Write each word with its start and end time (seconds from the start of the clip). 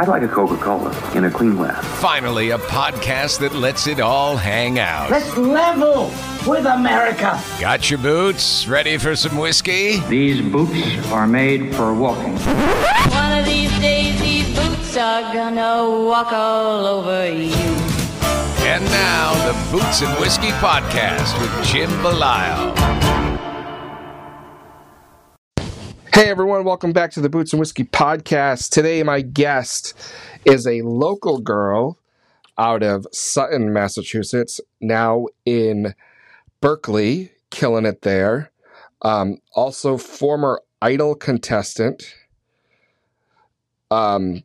I'd 0.00 0.08
like 0.08 0.22
a 0.22 0.28
Coca-Cola 0.28 0.96
in 1.14 1.26
a 1.26 1.30
clean 1.30 1.56
glass. 1.56 1.84
Finally, 2.00 2.52
a 2.52 2.58
podcast 2.58 3.40
that 3.40 3.54
lets 3.54 3.86
it 3.86 4.00
all 4.00 4.34
hang 4.34 4.78
out. 4.78 5.10
Let's 5.10 5.36
level 5.36 6.06
with 6.46 6.64
America. 6.64 7.38
Got 7.60 7.90
your 7.90 7.98
boots? 7.98 8.66
Ready 8.66 8.96
for 8.96 9.14
some 9.14 9.36
whiskey? 9.36 10.00
These 10.08 10.40
boots 10.40 11.06
are 11.12 11.26
made 11.26 11.74
for 11.74 11.92
walking. 11.92 12.32
One 12.38 13.40
of 13.40 13.44
these 13.44 13.78
days, 13.80 14.18
these 14.22 14.48
boots 14.58 14.96
are 14.96 15.34
gonna 15.34 15.90
walk 16.06 16.32
all 16.32 16.86
over 16.86 17.30
you. 17.30 17.52
And 18.64 18.82
now, 18.86 19.34
the 19.46 19.52
Boots 19.70 20.00
and 20.00 20.18
Whiskey 20.18 20.52
Podcast 20.62 21.38
with 21.42 21.66
Jim 21.66 21.90
Belisle. 22.02 23.19
Hey 26.12 26.28
everyone, 26.28 26.64
welcome 26.64 26.92
back 26.92 27.12
to 27.12 27.20
the 27.20 27.28
Boots 27.28 27.52
and 27.52 27.60
Whiskey 27.60 27.84
podcast. 27.84 28.70
Today, 28.70 29.04
my 29.04 29.20
guest 29.20 29.94
is 30.44 30.66
a 30.66 30.82
local 30.82 31.38
girl 31.38 31.98
out 32.58 32.82
of 32.82 33.06
Sutton, 33.12 33.72
Massachusetts, 33.72 34.60
now 34.80 35.26
in 35.46 35.94
Berklee, 36.60 37.30
killing 37.50 37.86
it 37.86 38.02
there. 38.02 38.50
Um, 39.02 39.38
also, 39.54 39.96
former 39.96 40.60
Idol 40.82 41.14
contestant. 41.14 42.12
Um, 43.92 44.42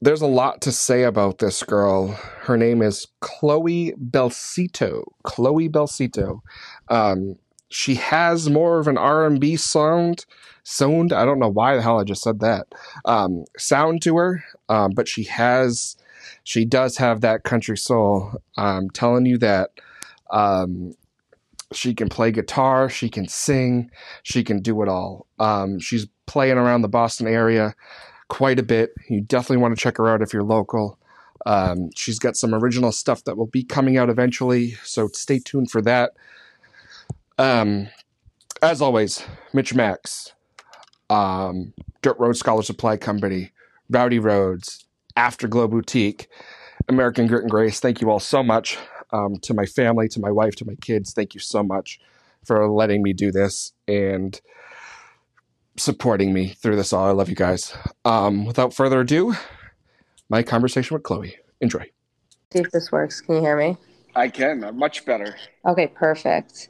there's 0.00 0.22
a 0.22 0.26
lot 0.26 0.62
to 0.62 0.72
say 0.72 1.02
about 1.02 1.38
this 1.38 1.62
girl. 1.62 2.08
Her 2.40 2.56
name 2.56 2.80
is 2.80 3.06
Chloe 3.20 3.92
Belsito. 3.92 5.04
Chloe 5.22 5.68
Belsito. 5.68 6.40
Um, 6.88 7.36
she 7.74 7.96
has 7.96 8.48
more 8.48 8.78
of 8.78 8.86
an 8.86 8.96
R&B 8.96 9.56
sound 9.56 10.26
sound. 10.62 11.12
I 11.12 11.24
don't 11.24 11.40
know 11.40 11.48
why 11.48 11.74
the 11.74 11.82
hell 11.82 11.98
I 11.98 12.04
just 12.04 12.22
said 12.22 12.38
that. 12.38 12.68
Um, 13.04 13.46
sound 13.58 14.00
to 14.02 14.16
her, 14.16 14.44
um, 14.68 14.92
but 14.94 15.08
she 15.08 15.24
has, 15.24 15.96
she 16.44 16.64
does 16.64 16.96
have 16.98 17.20
that 17.22 17.42
country 17.42 17.76
soul. 17.76 18.40
I'm 18.56 18.90
telling 18.90 19.26
you 19.26 19.38
that. 19.38 19.70
Um, 20.30 20.94
she 21.72 21.94
can 21.94 22.08
play 22.08 22.30
guitar, 22.30 22.88
she 22.88 23.08
can 23.08 23.26
sing, 23.26 23.90
she 24.22 24.44
can 24.44 24.62
do 24.62 24.80
it 24.82 24.88
all. 24.88 25.26
Um, 25.40 25.80
she's 25.80 26.06
playing 26.26 26.58
around 26.58 26.82
the 26.82 26.88
Boston 26.88 27.26
area 27.26 27.74
quite 28.28 28.60
a 28.60 28.62
bit. 28.62 28.90
You 29.08 29.20
definitely 29.20 29.56
want 29.56 29.76
to 29.76 29.82
check 29.82 29.96
her 29.96 30.08
out 30.08 30.22
if 30.22 30.32
you're 30.32 30.44
local. 30.44 30.96
Um, 31.44 31.90
she's 31.96 32.20
got 32.20 32.36
some 32.36 32.54
original 32.54 32.92
stuff 32.92 33.24
that 33.24 33.36
will 33.36 33.48
be 33.48 33.64
coming 33.64 33.98
out 33.98 34.10
eventually, 34.10 34.76
so 34.84 35.08
stay 35.08 35.40
tuned 35.40 35.72
for 35.72 35.82
that. 35.82 36.12
Um, 37.38 37.88
as 38.62 38.80
always, 38.80 39.24
Mitch 39.52 39.74
Max, 39.74 40.32
um, 41.10 41.72
Dirt 42.02 42.18
Road 42.18 42.36
Scholar 42.36 42.62
Supply 42.62 42.96
Company, 42.96 43.52
Rowdy 43.90 44.18
Roads, 44.18 44.86
Afterglow 45.16 45.68
Boutique, 45.68 46.28
American 46.88 47.26
Grit 47.26 47.42
and 47.42 47.50
Grace. 47.50 47.80
Thank 47.80 48.00
you 48.00 48.10
all 48.10 48.20
so 48.20 48.42
much. 48.42 48.78
Um, 49.12 49.36
to 49.42 49.54
my 49.54 49.64
family, 49.64 50.08
to 50.08 50.20
my 50.20 50.30
wife, 50.30 50.56
to 50.56 50.64
my 50.64 50.74
kids, 50.76 51.12
thank 51.12 51.34
you 51.34 51.40
so 51.40 51.62
much 51.62 52.00
for 52.44 52.68
letting 52.68 53.02
me 53.02 53.12
do 53.12 53.30
this 53.30 53.72
and 53.86 54.40
supporting 55.76 56.32
me 56.32 56.48
through 56.48 56.76
this 56.76 56.92
all. 56.92 57.06
I 57.06 57.12
love 57.12 57.28
you 57.28 57.36
guys. 57.36 57.76
Um, 58.04 58.44
without 58.44 58.74
further 58.74 59.00
ado, 59.00 59.34
my 60.28 60.42
conversation 60.42 60.94
with 60.94 61.04
Chloe. 61.04 61.36
Enjoy. 61.60 61.90
See 62.52 62.60
if 62.60 62.70
this 62.72 62.90
works. 62.90 63.20
Can 63.20 63.36
you 63.36 63.40
hear 63.40 63.56
me? 63.56 63.76
I 64.16 64.28
can. 64.28 64.64
I'm 64.64 64.78
much 64.78 65.04
better. 65.04 65.36
Okay, 65.66 65.86
perfect. 65.88 66.68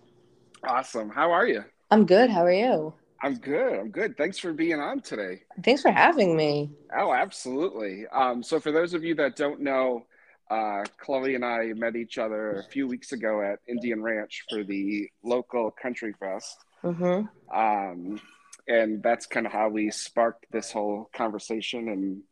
Awesome. 0.66 1.10
How 1.10 1.30
are 1.30 1.46
you? 1.46 1.64
I'm 1.90 2.06
good. 2.06 2.30
How 2.30 2.44
are 2.44 2.52
you? 2.52 2.94
I'm 3.22 3.36
good. 3.36 3.78
I'm 3.78 3.90
good. 3.90 4.16
Thanks 4.16 4.38
for 4.38 4.52
being 4.52 4.80
on 4.80 5.00
today. 5.00 5.42
Thanks 5.62 5.82
for 5.82 5.90
having 5.90 6.36
me. 6.36 6.70
Oh, 6.96 7.12
absolutely. 7.12 8.06
Um, 8.12 8.42
so, 8.42 8.60
for 8.60 8.72
those 8.72 8.94
of 8.94 9.04
you 9.04 9.14
that 9.16 9.36
don't 9.36 9.60
know, 9.60 10.06
uh, 10.50 10.84
Chloe 10.98 11.34
and 11.34 11.44
I 11.44 11.72
met 11.74 11.96
each 11.96 12.18
other 12.18 12.60
a 12.60 12.64
few 12.64 12.86
weeks 12.86 13.12
ago 13.12 13.42
at 13.42 13.60
Indian 13.66 14.02
Ranch 14.02 14.44
for 14.50 14.62
the 14.62 15.08
local 15.22 15.70
Country 15.70 16.14
Fest. 16.18 16.56
Mm-hmm. 16.82 17.56
Um, 17.56 18.20
and 18.68 19.02
that's 19.02 19.26
kind 19.26 19.46
of 19.46 19.52
how 19.52 19.68
we 19.68 19.90
sparked 19.90 20.46
this 20.50 20.70
whole 20.70 21.08
conversation 21.14 21.88
and 21.88 22.22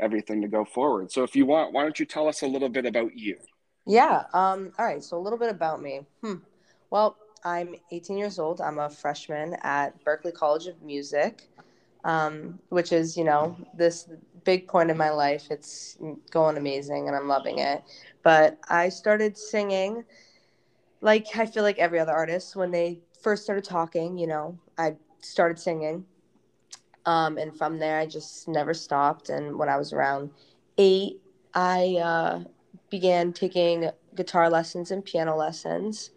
everything 0.00 0.42
to 0.42 0.48
go 0.48 0.64
forward. 0.64 1.12
So, 1.12 1.24
if 1.24 1.36
you 1.36 1.46
want, 1.46 1.72
why 1.72 1.82
don't 1.82 1.98
you 1.98 2.06
tell 2.06 2.28
us 2.28 2.42
a 2.42 2.46
little 2.46 2.70
bit 2.70 2.86
about 2.86 3.16
you? 3.16 3.36
Yeah. 3.86 4.24
Um, 4.32 4.72
all 4.78 4.86
right. 4.86 5.02
So, 5.02 5.18
a 5.18 5.20
little 5.20 5.38
bit 5.38 5.50
about 5.50 5.82
me. 5.82 6.06
Hmm. 6.22 6.36
Well, 6.90 7.16
I'm 7.44 7.74
18 7.90 8.16
years 8.18 8.38
old. 8.38 8.60
I'm 8.60 8.78
a 8.78 8.88
freshman 8.88 9.56
at 9.62 10.04
Berklee 10.04 10.34
College 10.34 10.66
of 10.66 10.80
Music, 10.82 11.48
um, 12.04 12.58
which 12.68 12.92
is, 12.92 13.16
you 13.16 13.24
know, 13.24 13.56
this 13.74 14.08
big 14.44 14.68
point 14.68 14.90
in 14.90 14.96
my 14.96 15.10
life. 15.10 15.48
It's 15.50 15.98
going 16.30 16.56
amazing 16.56 17.08
and 17.08 17.16
I'm 17.16 17.28
loving 17.28 17.58
it. 17.58 17.82
But 18.22 18.58
I 18.68 18.88
started 18.88 19.36
singing 19.36 20.04
like 21.02 21.36
I 21.36 21.46
feel 21.46 21.64
like 21.64 21.78
every 21.78 21.98
other 21.98 22.12
artist 22.12 22.56
when 22.56 22.70
they 22.70 23.00
first 23.20 23.42
started 23.42 23.64
talking, 23.64 24.16
you 24.16 24.26
know, 24.26 24.58
I 24.78 24.96
started 25.20 25.58
singing. 25.58 26.06
Um, 27.04 27.36
and 27.36 27.56
from 27.56 27.78
there, 27.78 27.98
I 27.98 28.06
just 28.06 28.46
never 28.48 28.72
stopped. 28.72 29.28
And 29.28 29.58
when 29.58 29.68
I 29.68 29.76
was 29.76 29.92
around 29.92 30.30
eight, 30.78 31.20
I 31.52 31.96
uh, 32.02 32.44
began 32.90 33.32
taking 33.32 33.90
guitar 34.14 34.48
lessons 34.48 34.92
and 34.92 35.04
piano 35.04 35.36
lessons. 35.36 36.10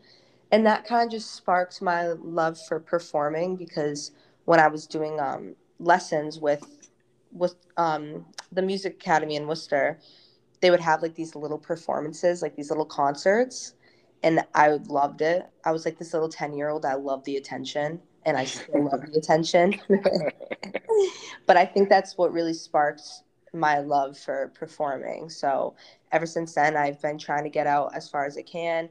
And 0.55 0.65
that 0.67 0.85
kind 0.85 1.05
of 1.05 1.11
just 1.11 1.35
sparked 1.35 1.81
my 1.81 2.07
love 2.07 2.57
for 2.57 2.79
performing 2.79 3.57
because 3.57 4.11
when 4.45 4.57
I 4.57 4.69
was 4.69 4.87
doing 4.87 5.19
um, 5.19 5.57
lessons 5.79 6.39
with 6.39 6.87
with 7.33 7.55
um, 7.75 8.25
the 8.53 8.61
Music 8.61 8.93
Academy 8.93 9.35
in 9.35 9.47
Worcester, 9.47 9.99
they 10.61 10.71
would 10.71 10.79
have 10.79 11.01
like 11.01 11.13
these 11.13 11.35
little 11.35 11.57
performances, 11.57 12.41
like 12.41 12.55
these 12.55 12.69
little 12.69 12.85
concerts, 12.85 13.73
and 14.23 14.45
I 14.55 14.69
loved 14.87 15.19
it. 15.19 15.45
I 15.65 15.73
was 15.73 15.83
like 15.83 15.99
this 15.99 16.13
little 16.13 16.29
ten 16.29 16.53
year 16.53 16.69
old. 16.69 16.85
I 16.85 16.93
love 16.93 17.25
the 17.25 17.35
attention, 17.35 17.99
and 18.25 18.37
I 18.37 18.45
still 18.45 18.85
love 18.85 19.01
the 19.11 19.19
attention. 19.19 19.77
but 21.47 21.57
I 21.57 21.65
think 21.65 21.89
that's 21.89 22.17
what 22.17 22.31
really 22.31 22.53
sparked 22.53 23.03
my 23.53 23.79
love 23.79 24.17
for 24.17 24.53
performing. 24.55 25.29
So 25.29 25.75
ever 26.13 26.25
since 26.25 26.55
then, 26.55 26.77
I've 26.77 27.01
been 27.01 27.17
trying 27.17 27.43
to 27.43 27.49
get 27.49 27.67
out 27.67 27.93
as 27.93 28.09
far 28.09 28.25
as 28.25 28.37
I 28.37 28.41
can. 28.43 28.87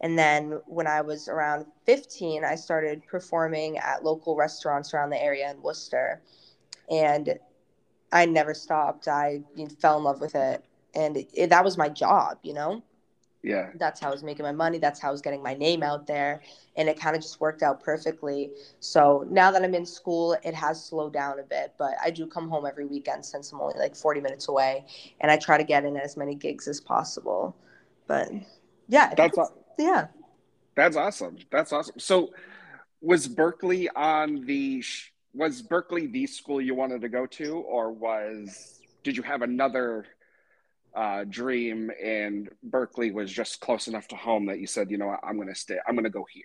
And 0.00 0.18
then 0.18 0.60
when 0.66 0.86
I 0.86 1.00
was 1.00 1.28
around 1.28 1.66
15, 1.86 2.44
I 2.44 2.54
started 2.54 3.06
performing 3.06 3.78
at 3.78 4.04
local 4.04 4.36
restaurants 4.36 4.92
around 4.92 5.10
the 5.10 5.22
area 5.22 5.50
in 5.50 5.62
Worcester. 5.62 6.20
And 6.90 7.38
I 8.12 8.26
never 8.26 8.54
stopped. 8.54 9.08
I 9.08 9.42
fell 9.80 9.98
in 9.98 10.04
love 10.04 10.20
with 10.20 10.34
it, 10.34 10.64
and 10.94 11.16
it, 11.16 11.28
it, 11.34 11.50
that 11.50 11.64
was 11.64 11.76
my 11.76 11.88
job. 11.88 12.38
You 12.42 12.54
know. 12.54 12.82
Yeah. 13.42 13.70
That's 13.76 14.00
how 14.00 14.08
I 14.08 14.10
was 14.10 14.24
making 14.24 14.44
my 14.44 14.50
money. 14.52 14.78
That's 14.78 14.98
how 14.98 15.08
I 15.08 15.12
was 15.12 15.20
getting 15.20 15.40
my 15.42 15.54
name 15.54 15.82
out 15.82 16.06
there, 16.06 16.42
and 16.76 16.88
it 16.88 16.98
kind 16.98 17.14
of 17.14 17.22
just 17.22 17.40
worked 17.40 17.62
out 17.62 17.80
perfectly. 17.82 18.50
So 18.80 19.24
now 19.30 19.52
that 19.52 19.62
I'm 19.62 19.74
in 19.74 19.86
school, 19.86 20.36
it 20.42 20.54
has 20.54 20.84
slowed 20.84 21.12
down 21.12 21.38
a 21.38 21.44
bit, 21.44 21.74
but 21.78 21.92
I 22.02 22.10
do 22.10 22.26
come 22.26 22.48
home 22.48 22.66
every 22.66 22.86
weekend 22.86 23.24
since 23.24 23.52
I'm 23.52 23.60
only 23.60 23.78
like 23.78 23.94
40 23.94 24.20
minutes 24.20 24.48
away, 24.48 24.84
and 25.20 25.30
I 25.30 25.36
try 25.36 25.58
to 25.58 25.64
get 25.64 25.84
in 25.84 25.96
as 25.96 26.16
many 26.16 26.34
gigs 26.34 26.66
as 26.66 26.80
possible. 26.80 27.54
But 28.08 28.30
yeah, 28.88 29.14
that's 29.14 29.38
yeah. 29.78 30.08
That's 30.74 30.96
awesome. 30.96 31.38
That's 31.50 31.72
awesome. 31.72 31.98
So, 31.98 32.30
was 33.00 33.28
Berklee 33.28 33.88
on 33.94 34.44
the 34.46 34.82
was 35.34 35.62
Berklee 35.62 36.10
the 36.10 36.26
school 36.26 36.60
you 36.60 36.74
wanted 36.74 37.02
to 37.02 37.08
go 37.08 37.26
to, 37.26 37.58
or 37.58 37.92
was 37.92 38.80
did 39.02 39.16
you 39.16 39.22
have 39.22 39.42
another 39.42 40.06
uh, 40.96 41.24
dream 41.28 41.90
and 42.02 42.48
Berklee 42.70 43.12
was 43.12 43.30
just 43.30 43.60
close 43.60 43.86
enough 43.86 44.08
to 44.08 44.16
home 44.16 44.46
that 44.46 44.58
you 44.58 44.66
said, 44.66 44.90
you 44.90 44.96
know, 44.96 45.08
what, 45.08 45.20
I'm 45.22 45.36
going 45.36 45.48
to 45.48 45.54
stay. 45.54 45.76
I'm 45.86 45.94
going 45.94 46.04
to 46.04 46.10
go 46.10 46.26
here. 46.32 46.44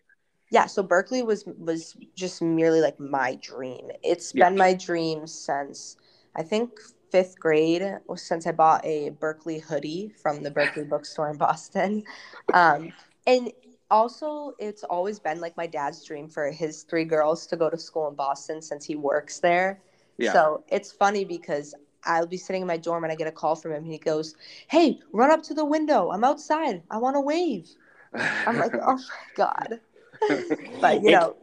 Yeah, 0.51 0.65
so 0.65 0.83
Berklee 0.83 1.25
was 1.25 1.45
was 1.57 1.95
just 2.13 2.41
merely 2.41 2.81
like 2.81 2.99
my 2.99 3.35
dream. 3.41 3.89
It's 4.03 4.35
yeah. 4.35 4.49
been 4.49 4.57
my 4.57 4.73
dream 4.73 5.25
since 5.25 5.95
I 6.35 6.43
think 6.43 6.71
fifth 7.09 7.39
grade, 7.39 7.83
since 8.15 8.45
I 8.45 8.51
bought 8.51 8.85
a 8.85 9.11
Berklee 9.11 9.61
hoodie 9.61 10.11
from 10.21 10.43
the 10.43 10.51
Berklee 10.51 10.89
bookstore 10.89 11.29
in 11.29 11.37
Boston. 11.37 12.03
Um, 12.53 12.91
and 13.27 13.51
also, 13.91 14.53
it's 14.57 14.83
always 14.83 15.19
been 15.19 15.41
like 15.41 15.55
my 15.57 15.67
dad's 15.67 16.03
dream 16.05 16.29
for 16.29 16.49
his 16.49 16.83
three 16.83 17.03
girls 17.03 17.45
to 17.47 17.57
go 17.57 17.69
to 17.69 17.77
school 17.77 18.07
in 18.07 18.15
Boston 18.15 18.61
since 18.61 18.85
he 18.85 18.95
works 18.95 19.39
there. 19.39 19.81
Yeah. 20.17 20.31
So 20.31 20.63
it's 20.69 20.91
funny 20.91 21.25
because 21.25 21.75
I'll 22.05 22.25
be 22.25 22.37
sitting 22.37 22.61
in 22.61 22.67
my 22.67 22.77
dorm 22.77 23.03
and 23.03 23.11
I 23.11 23.15
get 23.15 23.27
a 23.27 23.31
call 23.31 23.55
from 23.55 23.71
him. 23.71 23.83
And 23.83 23.91
he 23.91 23.97
goes, 23.97 24.35
Hey, 24.67 24.99
run 25.11 25.29
up 25.29 25.43
to 25.43 25.53
the 25.53 25.65
window. 25.65 26.09
I'm 26.09 26.23
outside. 26.23 26.81
I 26.89 26.97
want 26.97 27.15
to 27.15 27.21
wave. 27.21 27.69
I'm 28.13 28.57
like, 28.57 28.73
Oh 28.81 28.95
my 28.95 29.03
God. 29.35 29.81
but, 30.81 31.03
you 31.03 31.11
know, 31.11 31.35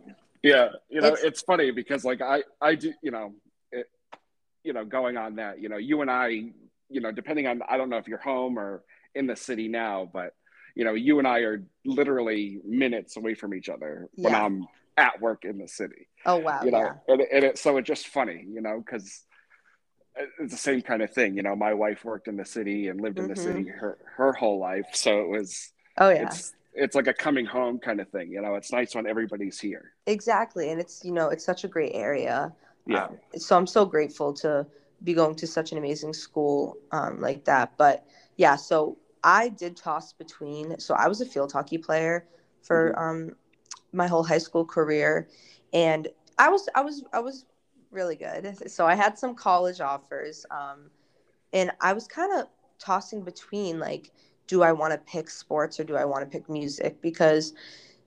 yeah, 0.42 0.68
you 0.88 1.00
know, 1.00 1.08
it's, 1.08 1.22
it's, 1.22 1.42
funny 1.42 1.70
because 1.72 2.04
like 2.04 2.22
I, 2.22 2.44
I 2.60 2.76
do, 2.76 2.94
you 3.02 3.10
know, 3.10 3.34
it, 3.72 3.86
you 4.62 4.72
know, 4.72 4.84
going 4.84 5.16
on 5.16 5.36
that, 5.36 5.60
you 5.60 5.68
know, 5.68 5.76
you 5.76 6.00
and 6.00 6.10
I, 6.10 6.28
you 6.28 7.00
know, 7.00 7.10
depending 7.10 7.46
on, 7.46 7.60
I 7.68 7.76
don't 7.76 7.90
know 7.90 7.98
if 7.98 8.06
you're 8.06 8.18
home 8.18 8.58
or 8.58 8.84
in 9.14 9.26
the 9.26 9.34
city 9.36 9.68
now, 9.68 10.08
but, 10.12 10.34
you 10.78 10.84
know, 10.84 10.94
you 10.94 11.18
and 11.18 11.26
I 11.26 11.40
are 11.40 11.62
literally 11.84 12.60
minutes 12.64 13.16
away 13.16 13.34
from 13.34 13.52
each 13.52 13.68
other 13.68 14.08
yeah. 14.14 14.24
when 14.24 14.34
I'm 14.34 14.66
at 14.96 15.20
work 15.20 15.44
in 15.44 15.58
the 15.58 15.68
city. 15.68 16.08
Oh, 16.24 16.36
wow. 16.36 16.62
You 16.62 16.70
know, 16.70 16.78
yeah. 16.78 16.94
and, 17.08 17.20
and 17.20 17.44
it, 17.44 17.58
so 17.58 17.76
it's 17.76 17.86
just 17.86 18.06
funny, 18.06 18.46
you 18.48 18.62
know, 18.62 18.78
because, 18.78 19.24
it's 20.40 20.52
the 20.52 20.58
same 20.58 20.82
kind 20.82 21.02
of 21.02 21.12
thing. 21.12 21.36
You 21.36 21.42
know, 21.42 21.54
my 21.54 21.74
wife 21.74 22.04
worked 22.04 22.28
in 22.28 22.36
the 22.36 22.44
city 22.44 22.88
and 22.88 23.00
lived 23.00 23.18
in 23.18 23.26
mm-hmm. 23.26 23.34
the 23.34 23.40
city 23.40 23.68
her 23.68 23.98
her 24.16 24.32
whole 24.32 24.58
life, 24.58 24.86
so 24.92 25.20
it 25.20 25.28
was. 25.28 25.72
Oh 25.98 26.10
yeah. 26.10 26.26
It's, 26.26 26.54
it's 26.74 26.94
like 26.94 27.06
a 27.06 27.12
coming 27.12 27.46
home 27.46 27.78
kind 27.78 28.00
of 28.00 28.08
thing. 28.08 28.30
You 28.30 28.40
know, 28.40 28.54
it's 28.56 28.72
nice 28.72 28.94
when 28.94 29.06
everybody's 29.06 29.60
here. 29.60 29.92
Exactly, 30.06 30.70
and 30.70 30.80
it's 30.80 31.04
you 31.04 31.12
know 31.12 31.28
it's 31.28 31.44
such 31.44 31.64
a 31.64 31.68
great 31.68 31.92
area. 31.94 32.52
Yeah. 32.86 33.04
Um, 33.04 33.18
so 33.36 33.56
I'm 33.56 33.66
so 33.66 33.84
grateful 33.84 34.32
to 34.34 34.66
be 35.04 35.14
going 35.14 35.36
to 35.36 35.46
such 35.46 35.72
an 35.72 35.78
amazing 35.78 36.14
school 36.14 36.76
um, 36.90 37.20
like 37.20 37.44
that. 37.44 37.74
But 37.76 38.04
yeah, 38.36 38.56
so 38.56 38.96
I 39.22 39.48
did 39.48 39.76
toss 39.76 40.12
between. 40.12 40.78
So 40.78 40.94
I 40.94 41.08
was 41.08 41.20
a 41.20 41.26
field 41.26 41.52
hockey 41.52 41.78
player 41.78 42.26
for 42.62 42.92
mm-hmm. 42.92 43.02
um, 43.02 43.36
my 43.92 44.06
whole 44.06 44.22
high 44.22 44.38
school 44.38 44.64
career, 44.64 45.28
and 45.72 46.08
I 46.38 46.48
was 46.48 46.68
I 46.74 46.80
was 46.82 47.04
I 47.12 47.20
was 47.20 47.46
really 47.90 48.16
good. 48.16 48.70
So 48.70 48.86
I 48.86 48.94
had 48.94 49.18
some 49.18 49.34
college 49.34 49.80
offers, 49.80 50.44
um, 50.50 50.90
and 51.52 51.70
I 51.80 51.92
was 51.92 52.06
kind 52.06 52.38
of 52.38 52.46
tossing 52.78 53.22
between 53.22 53.78
like, 53.80 54.12
do 54.46 54.62
I 54.62 54.72
want 54.72 54.92
to 54.92 54.98
pick 54.98 55.30
sports 55.30 55.80
or 55.80 55.84
do 55.84 55.96
I 55.96 56.04
want 56.04 56.24
to 56.24 56.30
pick 56.30 56.48
music? 56.48 57.00
Because 57.00 57.54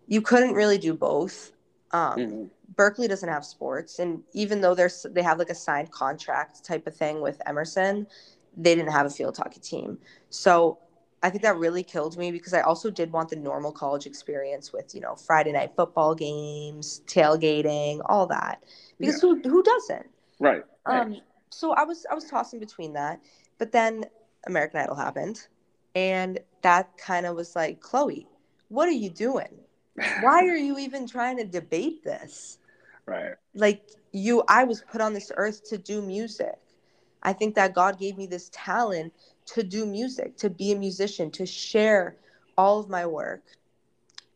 you 0.08 0.22
couldn't 0.22 0.54
really 0.54 0.78
do 0.78 0.94
both. 0.94 1.52
Um, 1.92 2.18
mm-hmm. 2.18 2.44
Berklee 2.76 3.10
doesn't 3.10 3.28
have 3.28 3.44
sports, 3.44 4.00
and 4.00 4.22
even 4.34 4.62
though 4.62 4.74
there's 4.74 5.06
they 5.12 5.22
have 5.22 5.40
like 5.40 5.50
a 5.50 5.56
signed 5.56 5.92
contract 5.92 6.64
type 6.64 6.88
of 6.88 6.96
thing 6.96 7.22
with 7.22 7.42
Emerson, 7.46 8.08
they 8.56 8.76
didn't 8.76 8.92
have 8.92 9.06
a 9.06 9.10
field 9.10 9.38
hockey 9.38 9.60
team. 9.60 9.98
So 10.30 10.80
I 11.24 11.30
think 11.30 11.44
that 11.44 11.58
really 11.58 11.84
killed 11.84 12.18
me 12.18 12.32
because 12.32 12.54
I 12.54 12.62
also 12.62 12.90
did 12.90 13.12
want 13.12 13.30
the 13.30 13.36
normal 13.36 13.72
college 13.72 14.06
experience 14.06 14.74
with, 14.74 14.96
you 14.96 15.02
know, 15.02 15.16
Friday 15.16 15.52
night 15.52 15.72
football 15.76 16.16
games, 16.16 17.02
tailgating, 17.06 18.02
all 18.06 18.26
that. 18.28 18.64
Because 18.98 19.16
yeah. 19.16 19.30
who 19.30 19.42
who 19.42 19.64
doesn't? 19.64 20.08
Right. 20.40 20.64
Um 20.86 21.18
so 21.50 21.74
I 21.74 21.84
was 21.84 22.06
I 22.10 22.16
was 22.16 22.26
tossing 22.26 22.60
between 22.60 22.94
that, 22.94 23.20
but 23.60 23.72
then 23.72 24.06
American 24.48 24.80
Idol 24.80 24.96
happened 24.96 25.48
and 25.94 26.40
that 26.64 26.98
kind 26.98 27.26
of 27.26 27.36
was 27.36 27.56
like, 27.56 27.80
"Chloe, 27.82 28.28
what 28.70 28.88
are 28.88 28.94
you 28.94 29.10
doing? 29.10 29.60
Why 30.22 30.46
are 30.48 30.58
you 30.58 30.80
even 30.80 31.08
trying 31.08 31.38
to 31.38 31.46
debate 31.46 32.04
this?" 32.04 32.58
Right. 33.06 33.36
Like 33.54 33.82
you 34.12 34.44
I 34.48 34.64
was 34.64 34.84
put 34.92 35.02
on 35.02 35.14
this 35.14 35.32
earth 35.36 35.70
to 35.70 35.78
do 35.78 36.02
music. 36.02 36.56
I 37.24 37.34
think 37.34 37.54
that 37.56 37.76
God 37.76 38.00
gave 38.00 38.18
me 38.18 38.26
this 38.26 38.50
talent 38.52 39.14
to 39.48 39.64
do 39.64 39.86
music, 39.86 40.38
to 40.38 40.50
be 40.50 40.72
a 40.72 40.76
musician, 40.76 41.32
to 41.32 41.46
share 41.46 42.16
all 42.58 42.80
of 42.80 42.90
my 42.90 43.06
work. 43.06 43.44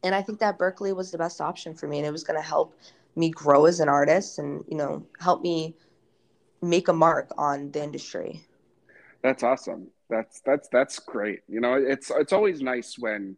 And 0.03 0.13
I 0.13 0.21
think 0.21 0.39
that 0.39 0.57
Berklee 0.57 0.95
was 0.95 1.11
the 1.11 1.17
best 1.17 1.41
option 1.41 1.73
for 1.73 1.87
me 1.87 1.97
and 1.97 2.07
it 2.07 2.11
was 2.11 2.23
going 2.23 2.39
to 2.39 2.45
help 2.45 2.77
me 3.15 3.29
grow 3.29 3.65
as 3.65 3.79
an 3.79 3.89
artist 3.89 4.39
and, 4.39 4.63
you 4.67 4.77
know, 4.77 5.05
help 5.19 5.41
me 5.41 5.75
make 6.61 6.87
a 6.87 6.93
mark 6.93 7.31
on 7.37 7.71
the 7.71 7.83
industry. 7.83 8.41
That's 9.21 9.43
awesome. 9.43 9.87
That's 10.09 10.41
that's 10.41 10.67
that's 10.71 10.99
great. 10.99 11.39
You 11.47 11.59
know, 11.59 11.73
it's 11.73 12.11
it's 12.11 12.31
always 12.31 12.61
nice 12.61 12.95
when 12.97 13.37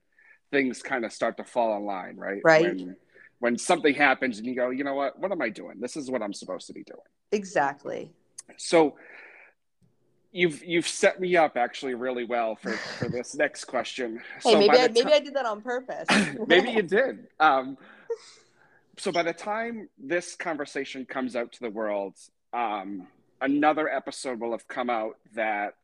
things 0.51 0.81
kind 0.81 1.05
of 1.05 1.13
start 1.13 1.37
to 1.37 1.43
fall 1.45 1.77
in 1.77 1.85
line, 1.85 2.17
right? 2.17 2.41
Right. 2.43 2.63
When, 2.63 2.95
when 3.39 3.57
something 3.57 3.93
happens 3.93 4.39
and 4.39 4.47
you 4.47 4.55
go, 4.55 4.69
you 4.69 4.83
know 4.83 4.95
what? 4.95 5.17
What 5.19 5.31
am 5.31 5.41
I 5.41 5.49
doing? 5.49 5.79
This 5.79 5.95
is 5.95 6.09
what 6.11 6.21
I'm 6.21 6.33
supposed 6.33 6.67
to 6.67 6.73
be 6.73 6.83
doing. 6.83 6.99
Exactly. 7.31 8.11
So 8.57 8.95
you've 10.31 10.63
you've 10.63 10.87
set 10.87 11.19
me 11.19 11.35
up 11.35 11.57
actually 11.57 11.93
really 11.93 12.25
well 12.25 12.55
for 12.55 12.73
for 12.73 13.09
this 13.09 13.35
next 13.35 13.65
question. 13.65 14.21
Hey, 14.43 14.51
so 14.51 14.59
maybe 14.59 14.77
I, 14.77 14.87
maybe 14.87 15.13
I 15.13 15.19
did 15.19 15.33
that 15.35 15.45
on 15.45 15.61
purpose. 15.61 16.07
maybe 16.47 16.71
you 16.71 16.83
did. 16.83 17.27
Um, 17.39 17.77
so 18.97 19.11
by 19.11 19.21
the 19.21 19.33
time 19.33 19.89
this 19.99 20.35
conversation 20.35 21.05
comes 21.05 21.35
out 21.35 21.51
to 21.51 21.59
the 21.59 21.69
world, 21.69 22.15
um, 22.51 23.07
another 23.39 23.87
episode 23.87 24.39
will 24.39 24.51
have 24.51 24.67
come 24.67 24.89
out 24.89 25.17
that 25.35 25.75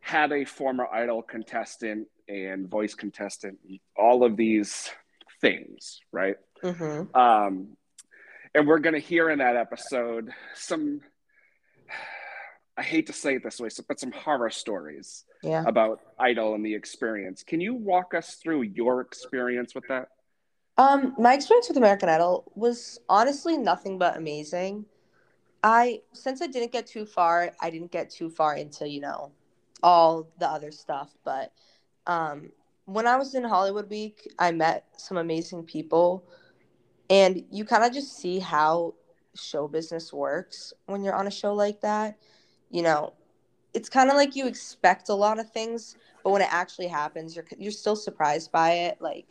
had 0.00 0.32
a 0.32 0.46
former 0.46 0.86
idol 0.90 1.20
contestant 1.20 2.08
and 2.28 2.66
voice 2.66 2.94
contestant, 2.94 3.58
all 3.94 4.24
of 4.24 4.38
these 4.38 4.90
things, 5.42 6.00
right? 6.12 6.36
Mm-hmm. 6.62 7.14
Um, 7.14 7.76
and 8.54 8.66
we're 8.66 8.78
going 8.78 8.94
to 8.94 9.00
hear 9.00 9.30
in 9.30 9.38
that 9.40 9.56
episode 9.56 10.30
some 10.54 11.02
I 12.80 12.82
hate 12.82 13.06
to 13.08 13.12
say 13.12 13.34
it 13.34 13.42
this 13.42 13.60
way, 13.60 13.68
but 13.86 14.00
some 14.00 14.10
horror 14.10 14.48
stories 14.48 15.26
yeah. 15.42 15.64
about 15.66 16.00
Idol 16.18 16.54
and 16.54 16.64
the 16.64 16.74
experience. 16.74 17.42
Can 17.42 17.60
you 17.60 17.74
walk 17.74 18.14
us 18.14 18.36
through 18.36 18.62
your 18.62 19.02
experience 19.02 19.74
with 19.74 19.84
that? 19.88 20.08
Um, 20.78 21.14
my 21.18 21.34
experience 21.34 21.68
with 21.68 21.76
American 21.76 22.08
Idol 22.08 22.50
was 22.54 22.98
honestly 23.06 23.58
nothing 23.58 23.98
but 23.98 24.16
amazing. 24.16 24.86
I 25.62 26.00
since 26.14 26.40
I 26.40 26.46
didn't 26.46 26.72
get 26.72 26.86
too 26.86 27.04
far, 27.04 27.52
I 27.60 27.68
didn't 27.68 27.92
get 27.92 28.08
too 28.08 28.30
far 28.30 28.56
into 28.56 28.88
you 28.88 29.02
know 29.02 29.32
all 29.82 30.26
the 30.38 30.48
other 30.48 30.70
stuff. 30.70 31.10
But 31.22 31.52
um, 32.06 32.50
when 32.86 33.06
I 33.06 33.16
was 33.16 33.34
in 33.34 33.44
Hollywood 33.44 33.90
Week, 33.90 34.26
I 34.38 34.52
met 34.52 34.86
some 34.96 35.18
amazing 35.18 35.64
people, 35.64 36.24
and 37.10 37.44
you 37.50 37.66
kind 37.66 37.84
of 37.84 37.92
just 37.92 38.16
see 38.16 38.38
how 38.38 38.94
show 39.34 39.68
business 39.68 40.14
works 40.14 40.72
when 40.86 41.04
you're 41.04 41.14
on 41.14 41.26
a 41.26 41.30
show 41.30 41.52
like 41.52 41.82
that 41.82 42.16
you 42.70 42.82
know, 42.82 43.12
it's 43.74 43.88
kind 43.88 44.10
of 44.10 44.16
like 44.16 44.36
you 44.36 44.46
expect 44.46 45.08
a 45.08 45.14
lot 45.14 45.38
of 45.38 45.50
things, 45.50 45.96
but 46.24 46.30
when 46.30 46.42
it 46.42 46.52
actually 46.52 46.88
happens, 46.88 47.36
you're 47.36 47.44
you're 47.58 47.72
still 47.72 47.96
surprised 47.96 48.50
by 48.52 48.72
it. 48.72 48.98
Like 49.00 49.26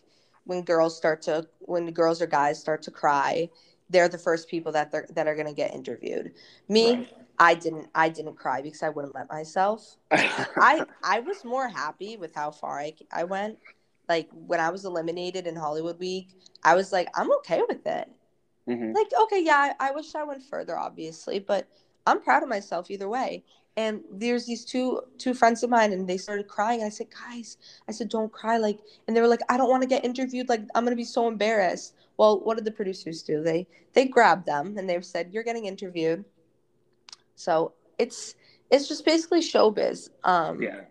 when 0.46 0.64
girls 0.64 0.96
start 0.96 1.22
to 1.24 1.48
when 1.60 1.92
girls 1.92 2.22
or 2.22 2.28
guys 2.28 2.60
start 2.60 2.82
to 2.84 2.92
cry, 2.92 3.50
they're 3.90 4.10
the 4.10 4.18
first 4.18 4.50
people 4.50 4.72
that 4.74 4.92
they're 4.92 5.08
that 5.14 5.28
are 5.28 5.36
going 5.36 5.48
to 5.48 5.54
get 5.54 5.74
interviewed. 5.74 6.34
Me, 6.68 6.96
right. 6.96 7.14
I 7.38 7.54
didn't 7.56 7.88
I 7.96 8.10
didn't 8.10 8.36
cry 8.36 8.62
because 8.62 8.84
I 8.84 8.90
wouldn't 8.90 9.16
let 9.16 9.30
myself. 9.30 9.98
I 10.12 10.86
I 11.04 11.20
was 11.20 11.44
more 11.44 11.68
happy 11.68 12.18
with 12.18 12.34
how 12.34 12.52
far 12.52 12.80
I 12.80 12.94
I 13.12 13.24
went. 13.26 13.58
Like 14.08 14.30
when 14.32 14.60
I 14.60 14.70
was 14.70 14.86
eliminated 14.86 15.48
in 15.48 15.56
Hollywood 15.56 16.00
Week, 16.00 16.30
I 16.64 16.76
was 16.76 16.92
like 16.92 17.10
I'm 17.16 17.32
okay 17.38 17.62
with 17.68 17.86
it. 17.86 18.10
Mm-hmm. 18.68 18.94
Like 18.94 19.08
okay, 19.24 19.44
yeah, 19.44 19.74
I, 19.80 19.90
I 19.90 19.92
wish 19.92 20.16
I 20.16 20.24
went 20.24 20.44
further, 20.44 20.78
obviously, 20.78 21.40
but 21.40 21.68
I'm 22.10 22.22
proud 22.22 22.44
of 22.44 22.50
myself 22.50 22.90
either 22.92 23.08
way. 23.08 23.44
And 23.78 24.02
there's 24.12 24.46
these 24.46 24.66
two 24.66 25.02
two 25.18 25.34
friends 25.34 25.64
of 25.64 25.70
mine, 25.70 25.94
and 25.94 26.08
they 26.08 26.18
started 26.18 26.48
crying. 26.48 26.84
I 26.84 26.90
said, 26.90 27.08
guys, 27.12 27.58
I 27.88 27.94
said, 27.94 28.10
don't 28.10 28.32
cry. 28.32 28.58
Like, 28.58 28.80
and 29.08 29.16
they 29.16 29.22
were 29.22 29.28
like, 29.28 29.42
I 29.48 29.58
don't 29.58 29.70
want 29.70 29.84
to 29.84 29.88
get 29.88 30.04
interviewed. 30.04 30.50
Like, 30.50 30.62
I'm 30.76 30.84
gonna 30.84 30.96
be 30.96 31.06
so 31.06 31.28
embarrassed. 31.28 31.94
Well, 32.18 32.42
what 32.42 32.58
did 32.58 32.66
the 32.66 32.72
producers 32.72 33.24
do? 33.24 33.42
They 33.42 33.68
they 33.94 34.06
grabbed 34.06 34.46
them 34.46 34.78
and 34.78 34.90
they 34.90 35.00
said, 35.02 35.30
you're 35.32 35.44
getting 35.44 35.66
interviewed. 35.66 36.26
So 37.36 37.74
it's 37.98 38.36
it's 38.70 38.88
just 38.88 39.06
basically 39.06 39.40
showbiz. 39.40 40.10
Um, 40.24 40.62
yeah. 40.62 40.82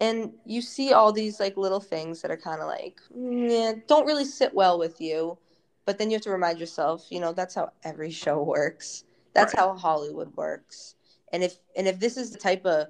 And 0.00 0.32
you 0.44 0.60
see 0.60 0.92
all 0.92 1.12
these 1.12 1.38
like 1.38 1.56
little 1.56 1.80
things 1.80 2.20
that 2.22 2.30
are 2.30 2.36
kind 2.36 2.60
of 2.60 2.66
like, 2.66 2.98
yeah, 3.16 3.74
don't 3.86 4.06
really 4.06 4.24
sit 4.24 4.52
well 4.52 4.78
with 4.78 5.00
you. 5.00 5.38
But 5.86 5.98
then 5.98 6.10
you 6.10 6.16
have 6.16 6.22
to 6.22 6.30
remind 6.30 6.58
yourself, 6.58 7.06
you 7.10 7.20
know, 7.20 7.32
that's 7.32 7.54
how 7.54 7.70
every 7.84 8.10
show 8.10 8.42
works. 8.42 9.04
That's 9.34 9.54
Right. 9.54 9.60
how 9.60 9.74
Hollywood 9.76 10.36
works. 10.36 10.94
And 11.32 11.42
if 11.42 11.58
and 11.76 11.88
if 11.88 11.98
this 12.00 12.16
is 12.16 12.30
the 12.30 12.38
type 12.38 12.64
of 12.64 12.88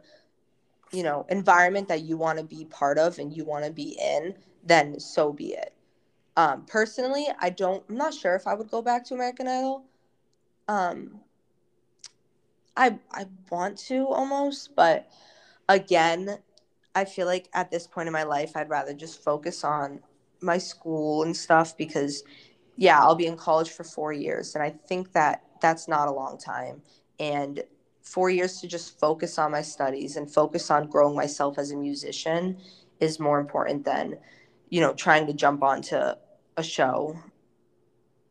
you 0.93 1.03
know 1.03 1.27
environment 1.29 1.89
that 1.89 2.03
you 2.03 2.17
want 2.17 2.39
to 2.39 2.45
be 2.45 2.67
part 2.67 2.99
of 2.99 3.19
and 3.19 3.35
you 3.35 3.45
want 3.45 3.65
to 3.65 3.73
be 3.73 3.99
in, 4.01 4.37
then 4.63 5.01
so 5.01 5.33
be 5.33 5.55
it. 5.55 5.73
Um, 6.37 6.65
personally, 6.67 7.27
I 7.41 7.51
don't. 7.51 7.85
I'm 7.89 7.97
not 7.97 8.15
sure 8.15 8.35
if 8.35 8.47
I 8.47 8.55
would 8.55 8.71
go 8.71 8.83
back 8.83 9.05
to 9.07 9.15
American 9.15 9.49
Idol. 9.49 9.85
Um, 10.69 11.21
I 12.77 12.99
I 13.11 13.27
want 13.51 13.79
to 13.89 14.09
almost, 14.09 14.75
but 14.75 15.09
again, 15.69 16.39
I 16.95 17.05
feel 17.05 17.27
like 17.27 17.49
at 17.55 17.71
this 17.71 17.87
point 17.87 18.09
in 18.09 18.13
my 18.13 18.25
life, 18.25 18.53
I'd 18.57 18.69
rather 18.71 18.95
just 18.95 19.23
focus 19.23 19.65
on 19.65 20.01
my 20.41 20.59
school 20.59 21.23
and 21.23 21.37
stuff 21.37 21.77
because, 21.77 22.25
yeah, 22.77 23.01
I'll 23.01 23.15
be 23.15 23.27
in 23.27 23.37
college 23.37 23.71
for 23.71 23.85
four 23.85 24.13
years, 24.13 24.55
and 24.55 24.63
I 24.65 24.71
think 24.71 25.13
that 25.13 25.43
that's 25.65 25.89
not 25.89 26.09
a 26.09 26.13
long 26.13 26.37
time. 26.39 26.83
And 27.19 27.65
four 28.03 28.29
years 28.29 28.61
to 28.61 28.69
just 28.69 29.01
focus 29.01 29.39
on 29.39 29.51
my 29.51 29.63
studies 29.63 30.17
and 30.17 30.31
focus 30.31 30.71
on 30.71 30.89
growing 30.89 31.17
myself 31.17 31.59
as 31.59 31.71
a 31.71 31.77
musician 31.77 32.59
is 33.01 33.19
more 33.19 33.41
important 33.41 33.85
than, 33.87 34.19
you 34.69 34.83
know, 34.83 34.93
trying 34.93 35.27
to 35.27 35.33
jump 35.33 35.63
onto 35.63 35.97
a 36.57 36.63
show 36.63 37.19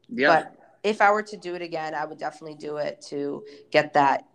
Yeah. 0.10 0.28
but 0.28 0.56
if 0.84 1.02
I 1.02 1.12
were 1.12 1.24
to 1.24 1.38
do 1.38 1.56
it 1.56 1.62
again, 1.62 1.96
I 1.96 2.06
would 2.06 2.20
definitely 2.20 2.56
do 2.56 2.78
it 2.78 3.02
to 3.10 3.44
get 3.72 3.94
that 3.94 4.26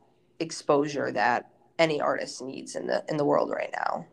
exposure 0.40 1.12
that 1.12 1.50
any 1.78 2.00
artist 2.00 2.42
needs 2.42 2.74
in 2.74 2.86
the 2.88 3.04
in 3.08 3.16
the 3.16 3.24
world 3.24 3.50
right 3.50 3.72
now. 3.72 4.06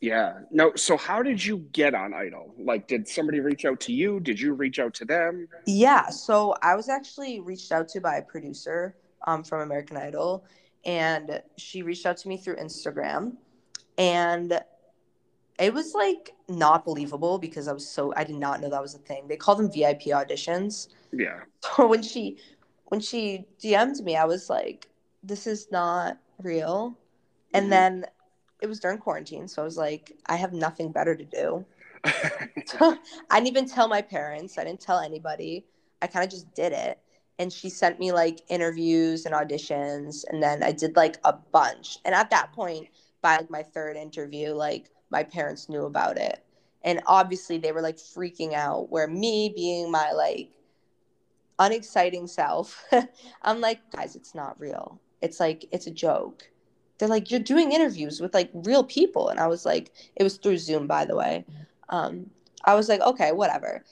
Yeah. 0.00 0.40
No, 0.50 0.74
so 0.74 0.96
how 0.96 1.22
did 1.22 1.44
you 1.44 1.58
get 1.72 1.94
on 1.94 2.12
Idol? 2.14 2.54
Like 2.58 2.86
did 2.88 3.08
somebody 3.08 3.40
reach 3.40 3.64
out 3.64 3.80
to 3.80 3.92
you? 3.92 4.20
Did 4.20 4.38
you 4.40 4.52
reach 4.54 4.78
out 4.78 4.94
to 4.94 5.04
them? 5.04 5.48
Yeah, 5.66 6.08
so 6.10 6.54
I 6.62 6.74
was 6.74 6.88
actually 6.88 7.40
reached 7.40 7.72
out 7.72 7.88
to 7.88 8.00
by 8.00 8.16
a 8.16 8.22
producer 8.22 8.94
um, 9.26 9.42
from 9.44 9.60
American 9.62 9.96
Idol, 9.96 10.44
and 10.84 11.40
she 11.56 11.82
reached 11.82 12.06
out 12.06 12.16
to 12.18 12.28
me 12.28 12.36
through 12.36 12.56
Instagram, 12.56 13.32
and 13.96 14.60
it 15.58 15.72
was 15.72 15.94
like 15.94 16.34
not 16.48 16.84
believable 16.84 17.38
because 17.38 17.68
I 17.68 17.72
was 17.72 17.88
so 17.88 18.12
I 18.16 18.24
did 18.24 18.36
not 18.36 18.60
know 18.60 18.68
that 18.68 18.82
was 18.82 18.94
a 18.94 18.98
thing. 18.98 19.28
They 19.28 19.36
call 19.36 19.54
them 19.54 19.70
VIP 19.70 20.02
auditions. 20.12 20.88
Yeah. 21.12 21.40
So 21.76 21.86
when 21.86 22.02
she 22.02 22.36
when 22.86 23.00
she 23.00 23.46
DM'd 23.62 24.04
me, 24.04 24.16
I 24.16 24.26
was 24.26 24.50
like, 24.50 24.88
this 25.22 25.46
is 25.46 25.68
not 25.70 26.18
real. 26.42 26.98
And 27.54 27.66
Mhm. 27.66 27.70
then 27.70 28.06
it 28.60 28.66
was 28.66 28.80
during 28.80 28.98
quarantine, 28.98 29.48
so 29.48 29.62
I 29.62 29.64
was 29.64 29.76
like, 29.76 30.12
I 30.26 30.36
have 30.36 30.52
nothing 30.52 30.92
better 30.92 31.14
to 31.14 31.24
do. 31.24 31.64
I 32.04 32.98
didn't 33.30 33.48
even 33.48 33.68
tell 33.68 33.88
my 33.88 34.02
parents. 34.02 34.58
I 34.58 34.64
didn't 34.64 34.80
tell 34.80 35.00
anybody. 35.00 35.66
I 36.02 36.06
kind 36.06 36.24
of 36.24 36.30
just 36.30 36.52
did 36.54 36.72
it. 36.72 36.98
And 37.38 37.52
she 37.52 37.68
sent 37.68 37.98
me 37.98 38.12
like 38.12 38.42
interviews 38.48 39.26
and 39.26 39.34
auditions, 39.34 40.24
and 40.28 40.42
then 40.42 40.62
I 40.62 40.72
did 40.72 40.96
like 40.96 41.16
a 41.24 41.32
bunch. 41.32 41.98
And 42.04 42.14
at 42.14 42.30
that 42.30 42.52
point, 42.52 42.88
by 43.22 43.38
like 43.38 43.50
my 43.50 43.62
third 43.62 43.96
interview, 43.96 44.52
like 44.52 44.90
my 45.10 45.22
parents 45.24 45.68
knew 45.68 45.84
about 45.84 46.18
it. 46.18 46.44
And 46.82 47.00
obviously 47.06 47.56
they 47.58 47.72
were 47.72 47.80
like 47.80 47.96
freaking 47.96 48.52
out 48.52 48.90
where 48.90 49.08
me 49.08 49.52
being 49.54 49.90
my 49.90 50.12
like 50.12 50.50
unexciting 51.58 52.26
self, 52.26 52.84
I'm 53.42 53.60
like, 53.60 53.80
guys, 53.90 54.16
it's 54.16 54.34
not 54.34 54.60
real. 54.60 55.00
It's 55.22 55.40
like 55.40 55.64
it's 55.72 55.86
a 55.86 55.90
joke. 55.90 56.50
They're 56.98 57.08
like, 57.08 57.30
you're 57.30 57.40
doing 57.40 57.72
interviews 57.72 58.20
with 58.20 58.34
like 58.34 58.50
real 58.54 58.84
people. 58.84 59.28
And 59.28 59.40
I 59.40 59.46
was 59.46 59.64
like, 59.66 59.92
it 60.16 60.22
was 60.22 60.36
through 60.36 60.58
Zoom, 60.58 60.86
by 60.86 61.04
the 61.04 61.16
way. 61.16 61.44
Um, 61.88 62.30
I 62.64 62.74
was 62.74 62.88
like, 62.88 63.00
okay, 63.00 63.32
whatever. 63.32 63.84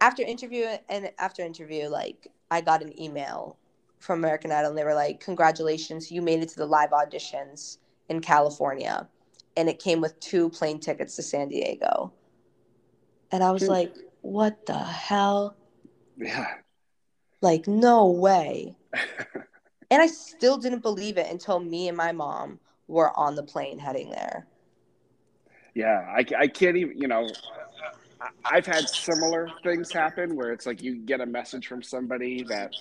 After 0.00 0.22
interview 0.22 0.66
and 0.88 1.10
after 1.18 1.42
interview, 1.42 1.88
like 1.88 2.28
I 2.50 2.60
got 2.60 2.82
an 2.82 2.98
email 3.00 3.56
from 4.00 4.18
American 4.18 4.50
Idol 4.50 4.70
and 4.70 4.78
they 4.78 4.84
were 4.84 4.94
like, 4.94 5.20
Congratulations, 5.20 6.10
you 6.10 6.22
made 6.22 6.42
it 6.42 6.48
to 6.50 6.56
the 6.56 6.66
live 6.66 6.90
auditions 6.90 7.78
in 8.08 8.20
California. 8.20 9.08
And 9.56 9.68
it 9.68 9.78
came 9.78 10.00
with 10.00 10.18
two 10.20 10.48
plane 10.50 10.80
tickets 10.80 11.16
to 11.16 11.22
San 11.22 11.48
Diego. 11.48 12.12
And 13.30 13.44
I 13.44 13.52
was 13.52 13.62
Hmm. 13.62 13.68
like, 13.72 13.94
What 14.22 14.66
the 14.66 14.78
hell? 14.78 15.56
Yeah. 16.16 16.46
Like, 17.40 17.66
no 17.68 18.06
way. 18.10 18.76
and 19.90 20.00
I 20.02 20.06
still 20.06 20.56
didn't 20.56 20.82
believe 20.82 21.18
it 21.18 21.30
until 21.30 21.60
me 21.60 21.88
and 21.88 21.96
my 21.96 22.12
mom 22.12 22.60
were 22.86 23.16
on 23.18 23.34
the 23.34 23.42
plane 23.42 23.78
heading 23.78 24.10
there. 24.10 24.46
Yeah, 25.74 26.04
I, 26.08 26.24
I 26.38 26.46
can't 26.48 26.76
even, 26.76 26.98
you 26.98 27.08
know, 27.08 27.28
I've 28.44 28.66
had 28.66 28.88
similar 28.88 29.48
things 29.62 29.92
happen 29.92 30.36
where 30.36 30.52
it's 30.52 30.66
like 30.66 30.82
you 30.82 30.96
get 30.96 31.20
a 31.20 31.26
message 31.26 31.66
from 31.66 31.82
somebody 31.82 32.42
that, 32.44 32.74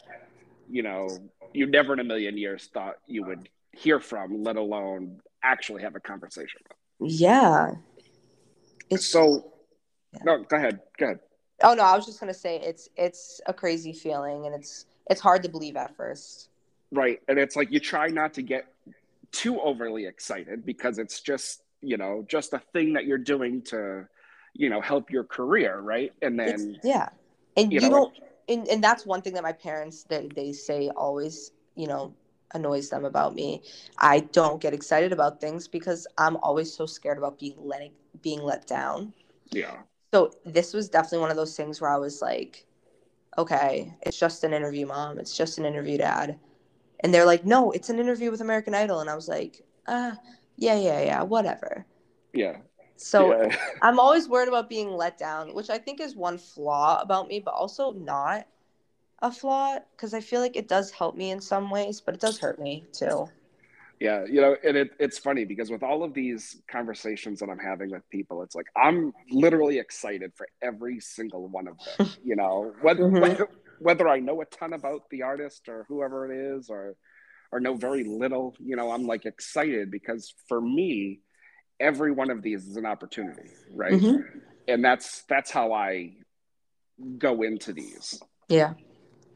you 0.70 0.84
know, 0.84 1.08
you 1.54 1.66
never 1.66 1.94
in 1.94 2.00
a 2.00 2.04
million 2.04 2.38
years 2.38 2.70
thought 2.74 2.96
you 3.08 3.24
would 3.24 3.48
hear 3.72 4.00
from, 4.00 4.44
let 4.44 4.56
alone 4.56 5.22
actually 5.44 5.84
have 5.84 5.96
a 5.96 6.00
conversation 6.00 6.62
with. 7.00 7.12
Yeah. 7.12 7.76
It's 8.90 9.06
So, 9.06 9.54
no, 10.24 10.44
go 10.44 10.58
ahead. 10.58 10.80
Go 10.98 11.06
ahead. 11.06 11.20
Oh 11.62 11.74
no, 11.74 11.84
I 11.84 11.96
was 11.96 12.06
just 12.06 12.20
gonna 12.20 12.34
say 12.34 12.58
it's 12.58 12.90
it's 12.96 13.42
a 13.46 13.54
crazy 13.54 13.94
feeling 13.94 14.46
and 14.46 14.56
it's 14.56 14.86
it's 15.10 15.22
hard 15.22 15.44
to 15.44 15.50
believe 15.50 15.76
at 15.76 15.96
first. 15.96 16.50
Right. 16.92 17.20
And 17.28 17.38
it's 17.38 17.56
like 17.56 17.72
you 17.72 17.80
try 17.80 18.08
not 18.08 18.34
to 18.36 18.42
get 18.42 18.66
too 19.32 19.60
overly 19.62 20.06
excited 20.06 20.66
because 20.66 20.98
it's 20.98 21.22
just, 21.22 21.62
you 21.82 21.98
know, 21.98 22.26
just 22.28 22.54
a 22.54 22.60
thing 22.74 22.94
that 22.94 23.06
you're 23.06 23.18
doing 23.18 23.62
to, 23.64 24.08
you 24.54 24.70
know, 24.70 24.82
help 24.82 25.12
your 25.12 25.24
career. 25.24 25.80
Right. 25.80 26.12
And 26.22 26.40
It's, 26.42 26.64
then, 26.64 26.80
yeah. 26.84 27.10
And 27.58 27.72
you 27.72 27.80
you, 27.80 27.90
know- 27.90 27.96
don't 27.96 28.14
and, 28.48 28.68
and 28.68 28.84
that's 28.84 29.06
one 29.06 29.22
thing 29.22 29.34
that 29.34 29.44
my 29.44 29.52
parents 29.52 30.04
they, 30.04 30.28
they 30.36 30.52
say 30.52 30.90
always, 30.90 31.52
you 31.76 31.86
know, 31.88 32.14
annoys 32.56 32.90
them 32.90 33.06
about 33.06 33.36
me. 33.36 33.62
I 34.00 34.22
don't 34.22 34.60
get 34.60 34.74
excited 34.74 35.14
about 35.14 35.40
things 35.40 35.68
because 35.68 36.08
I'm 36.18 36.38
always 36.38 36.74
so 36.74 36.88
scared 36.88 37.20
about 37.20 37.38
being 37.38 37.54
letting 37.60 37.92
being 38.24 38.42
let 38.42 38.66
down. 38.66 39.14
yeah. 39.52 39.78
So 40.12 40.32
this 40.44 40.74
was 40.74 40.90
definitely 40.90 41.20
one 41.20 41.30
of 41.30 41.38
those 41.38 41.56
things 41.56 41.80
where 41.80 41.92
I 41.92 41.98
was 41.98 42.20
like, 42.20 42.66
okay, 43.38 43.94
it's 44.02 44.18
just 44.18 44.44
an 44.44 44.54
interview, 44.54 44.88
mom. 44.88 45.20
It's 45.20 45.38
just 45.38 45.60
an 45.60 45.66
interview, 45.66 46.00
dad. 46.00 46.40
And 47.02 47.14
they're 47.14 47.26
like, 47.26 47.46
no, 47.46 47.72
it's 47.72 47.90
an 47.90 48.00
interview 48.00 48.32
with 48.32 48.42
American 48.42 48.76
Idol. 48.76 49.00
And 49.00 49.10
I 49.10 49.16
was 49.16 49.28
like, 49.28 49.64
uh, 49.88 50.12
yeah, 50.58 50.76
yeah, 50.76 51.02
yeah, 51.02 51.22
whatever. 51.24 51.86
Yeah. 52.34 52.58
So 52.98 53.34
yeah. 53.42 53.56
I'm 53.82 54.00
always 54.00 54.28
worried 54.28 54.50
about 54.50 54.70
being 54.70 54.92
let 54.92 55.18
down, 55.18 55.54
which 55.54 55.70
I 55.70 55.78
think 55.78 56.02
is 56.02 56.16
one 56.16 56.38
flaw 56.38 57.02
about 57.02 57.28
me, 57.28 57.40
but 57.40 57.54
also 57.54 57.94
not 57.94 58.46
a 59.22 59.32
flaw 59.32 59.78
because 59.96 60.14
I 60.14 60.20
feel 60.22 60.42
like 60.42 60.56
it 60.56 60.68
does 60.68 60.92
help 60.92 61.16
me 61.16 61.32
in 61.32 61.42
some 61.42 61.70
ways, 61.70 62.02
but 62.02 62.14
it 62.14 62.22
does 62.22 62.40
hurt 62.40 62.60
me 62.60 62.86
too. 62.92 63.30
Yeah, 64.00 64.24
you 64.24 64.40
know, 64.40 64.56
and 64.64 64.78
it, 64.78 64.92
it's 64.98 65.18
funny 65.18 65.44
because 65.44 65.70
with 65.70 65.84
all 65.84 66.04
of 66.04 66.14
these 66.14 66.62
conversations 66.70 67.40
that 67.42 67.50
I'm 67.50 67.60
having 67.60 67.92
with 67.92 68.10
people, 68.10 68.44
it's 68.44 68.56
like 68.56 68.68
I'm 68.76 69.14
literally 69.30 69.78
excited 69.78 70.32
for 70.36 70.48
every 70.62 71.02
single 71.02 71.48
one 71.48 71.68
of 71.68 71.76
them. 71.98 72.10
You 72.24 72.36
know, 72.36 72.74
whether 72.82 73.04
Mhm. 73.04 73.20
whether, 73.22 73.48
whether 73.80 74.08
I 74.08 74.20
know 74.20 74.42
a 74.42 74.46
ton 74.46 74.74
about 74.74 75.10
the 75.10 75.24
artist 75.24 75.68
or 75.70 75.86
whoever 75.88 76.32
it 76.32 76.58
is, 76.58 76.70
or 76.70 76.96
or 77.52 77.60
know 77.60 77.76
very 77.76 78.04
little, 78.04 78.56
you 78.60 78.76
know, 78.76 78.92
I'm 78.92 79.06
like 79.06 79.26
excited 79.26 79.90
because 79.90 80.34
for 80.48 80.62
me, 80.62 81.22
every 81.80 82.12
one 82.12 82.30
of 82.30 82.42
these 82.42 82.68
is 82.68 82.78
an 82.78 82.86
opportunity, 82.86 83.50
right? 83.74 83.94
Mhm. 83.94 84.24
And 84.68 84.84
that's 84.86 85.24
that's 85.24 85.50
how 85.50 85.74
I 85.74 86.18
go 87.18 87.42
into 87.42 87.74
these. 87.74 88.22
Yeah. 88.50 88.74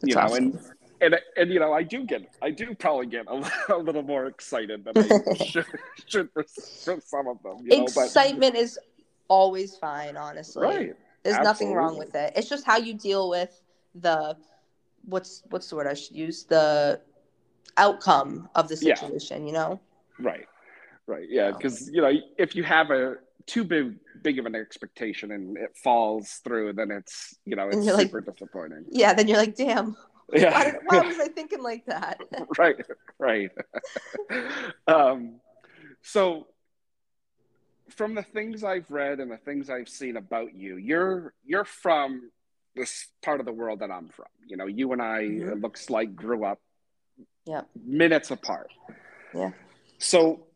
you 0.03 0.15
know, 0.15 0.21
awesome. 0.21 0.37
and 0.37 0.59
and 1.01 1.19
and 1.37 1.51
you 1.51 1.59
know, 1.59 1.73
I 1.73 1.83
do 1.83 2.03
get, 2.05 2.21
I 2.41 2.51
do 2.51 2.75
probably 2.75 3.07
get 3.07 3.25
a, 3.27 3.51
a 3.75 3.77
little 3.77 4.03
more 4.03 4.25
excited 4.27 4.85
than 4.85 4.97
I 4.97 5.35
should, 5.45 5.65
should 6.05 6.29
for, 6.33 6.43
for 6.43 6.99
some 7.01 7.27
of 7.27 7.41
them. 7.41 7.57
You 7.63 7.79
know, 7.79 7.85
but 7.95 8.05
Excitement 8.05 8.55
is 8.55 8.77
always 9.27 9.75
fine, 9.77 10.17
honestly. 10.17 10.63
right, 10.63 10.95
There's 11.23 11.39
nothing 11.39 11.73
wrong 11.73 11.97
with 11.97 12.13
it. 12.13 12.33
It's 12.35 12.49
just 12.49 12.65
how 12.65 12.77
you 12.77 12.93
deal 12.93 13.29
with 13.29 13.59
the 13.95 14.35
what's 15.05 15.43
what's 15.49 15.69
the 15.69 15.75
word 15.75 15.87
I 15.87 15.93
should 15.93 16.15
use? 16.15 16.43
The 16.45 17.01
outcome 17.77 18.49
of 18.55 18.67
the 18.67 18.75
Yeah. 18.81 18.95
situation, 18.95 19.47
you 19.47 19.53
know? 19.53 19.79
right, 20.19 20.45
right, 21.07 21.27
yeah, 21.29 21.51
because 21.51 21.89
you 21.89 22.01
know, 22.01 22.11
if 22.37 22.55
you 22.55 22.63
have 22.63 22.91
a 22.91 23.15
too 23.45 23.63
big 23.63 23.95
big 24.21 24.39
of 24.39 24.45
an 24.45 24.55
expectation 24.55 25.31
and 25.31 25.57
it 25.57 25.75
falls 25.75 26.39
through, 26.43 26.73
then 26.73 26.91
it's 26.91 27.35
you 27.45 27.55
know, 27.55 27.67
it's 27.67 27.85
you're 27.85 27.95
like- 27.95 28.07
super 28.07 28.21
disappointing. 28.21 28.85
Yeah, 28.89 29.13
then 29.13 29.27
you're 29.27 29.37
like, 29.37 29.55
damn, 29.55 29.95
why, 30.27 30.39
Yeah, 30.39 30.63
did- 30.71 30.81
why 30.85 30.99
was 31.01 31.19
I 31.19 31.27
thinking 31.29 31.61
like 31.63 31.85
that? 31.87 32.19
right, 32.57 32.75
right. 33.19 33.51
um, 34.87 35.39
so 36.01 36.47
from 37.89 38.15
the 38.15 38.23
things 38.23 38.63
I've 38.63 38.89
read 38.89 39.19
and 39.19 39.29
the 39.31 39.37
things 39.37 39.69
I've 39.69 39.89
seen 39.89 40.17
about 40.17 40.53
you, 40.55 40.77
you're 40.77 41.33
you're 41.45 41.65
from 41.65 42.31
this 42.75 43.07
part 43.21 43.39
of 43.39 43.45
the 43.45 43.51
world 43.51 43.79
that 43.79 43.91
I'm 43.91 44.09
from. 44.09 44.27
You 44.45 44.57
know, 44.57 44.65
you 44.65 44.91
and 44.93 45.01
I 45.01 45.23
Mhm. 45.23 45.51
it 45.51 45.61
looks 45.61 45.89
like 45.89 46.15
grew 46.15 46.43
up 46.45 46.61
Yeah. 47.45 47.63
minutes 47.75 48.31
apart. 48.31 48.71
Yeah. 49.33 49.51
So 49.97 50.47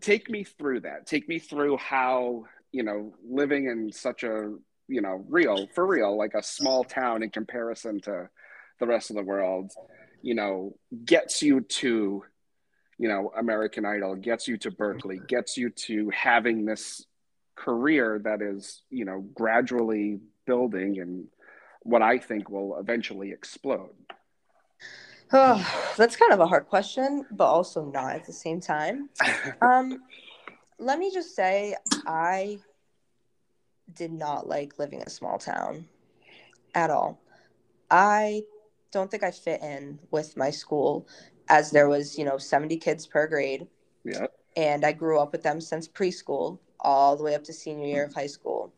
take 0.00 0.28
me 0.28 0.44
through 0.44 0.80
that. 0.80 1.06
Take 1.06 1.28
me 1.28 1.38
through 1.38 1.76
how, 1.78 2.46
you 2.72 2.82
know, 2.82 3.14
living 3.24 3.66
in 3.66 3.92
such 3.92 4.24
a, 4.24 4.56
you 4.88 5.00
know, 5.00 5.24
real, 5.28 5.68
for 5.68 5.86
real, 5.86 6.16
like 6.16 6.34
a 6.34 6.42
small 6.42 6.84
town 6.84 7.22
in 7.22 7.30
comparison 7.30 8.00
to 8.00 8.28
the 8.78 8.86
rest 8.86 9.10
of 9.10 9.16
the 9.16 9.22
world, 9.22 9.72
you 10.22 10.34
know, 10.34 10.76
gets 11.04 11.42
you 11.42 11.60
to, 11.60 12.24
you 12.98 13.08
know, 13.08 13.32
American 13.36 13.84
Idol, 13.84 14.16
gets 14.16 14.48
you 14.48 14.56
to 14.58 14.70
Berklee, 14.70 15.26
gets 15.26 15.56
you 15.56 15.70
to 15.70 16.10
having 16.10 16.64
this 16.64 17.06
career 17.54 18.18
that 18.24 18.42
is, 18.42 18.82
you 18.90 19.04
know, 19.04 19.20
gradually 19.34 20.20
building 20.46 21.00
and 21.00 21.26
what 21.82 22.02
I 22.02 22.18
think 22.18 22.48
will 22.48 22.78
eventually 22.78 23.32
explode. 23.32 23.94
Oh, 25.32 25.94
that's 25.96 26.16
kind 26.16 26.32
of 26.32 26.40
a 26.40 26.46
hard 26.46 26.68
question, 26.68 27.24
but 27.30 27.46
also 27.46 27.84
not 27.84 28.14
at 28.14 28.26
the 28.26 28.32
same 28.32 28.60
time. 28.60 29.08
Um, 29.62 30.02
let 30.78 30.98
me 30.98 31.12
just 31.12 31.36
say, 31.36 31.76
I 32.06 32.58
did 33.94 34.12
not 34.12 34.48
like 34.48 34.78
living 34.78 35.00
in 35.00 35.06
a 35.06 35.10
small 35.10 35.38
town 35.38 35.86
at 36.74 36.90
all. 36.90 37.20
I 37.90 38.42
don't 38.90 39.10
think 39.10 39.22
I 39.22 39.30
fit 39.30 39.62
in 39.62 39.98
with 40.10 40.36
my 40.36 40.50
school 40.50 41.06
as 41.48 41.70
there 41.70 41.88
was, 41.88 42.18
you 42.18 42.24
know, 42.24 42.38
70 42.38 42.76
kids 42.78 43.06
per 43.06 43.26
grade. 43.26 43.66
Yeah. 44.04 44.26
And 44.56 44.84
I 44.84 44.92
grew 44.92 45.18
up 45.18 45.32
with 45.32 45.42
them 45.42 45.60
since 45.60 45.88
preschool 45.88 46.58
all 46.80 47.16
the 47.16 47.22
way 47.22 47.34
up 47.34 47.44
to 47.44 47.52
senior 47.52 47.86
year 47.86 48.04
of 48.04 48.14
high 48.14 48.26
school. 48.26 48.72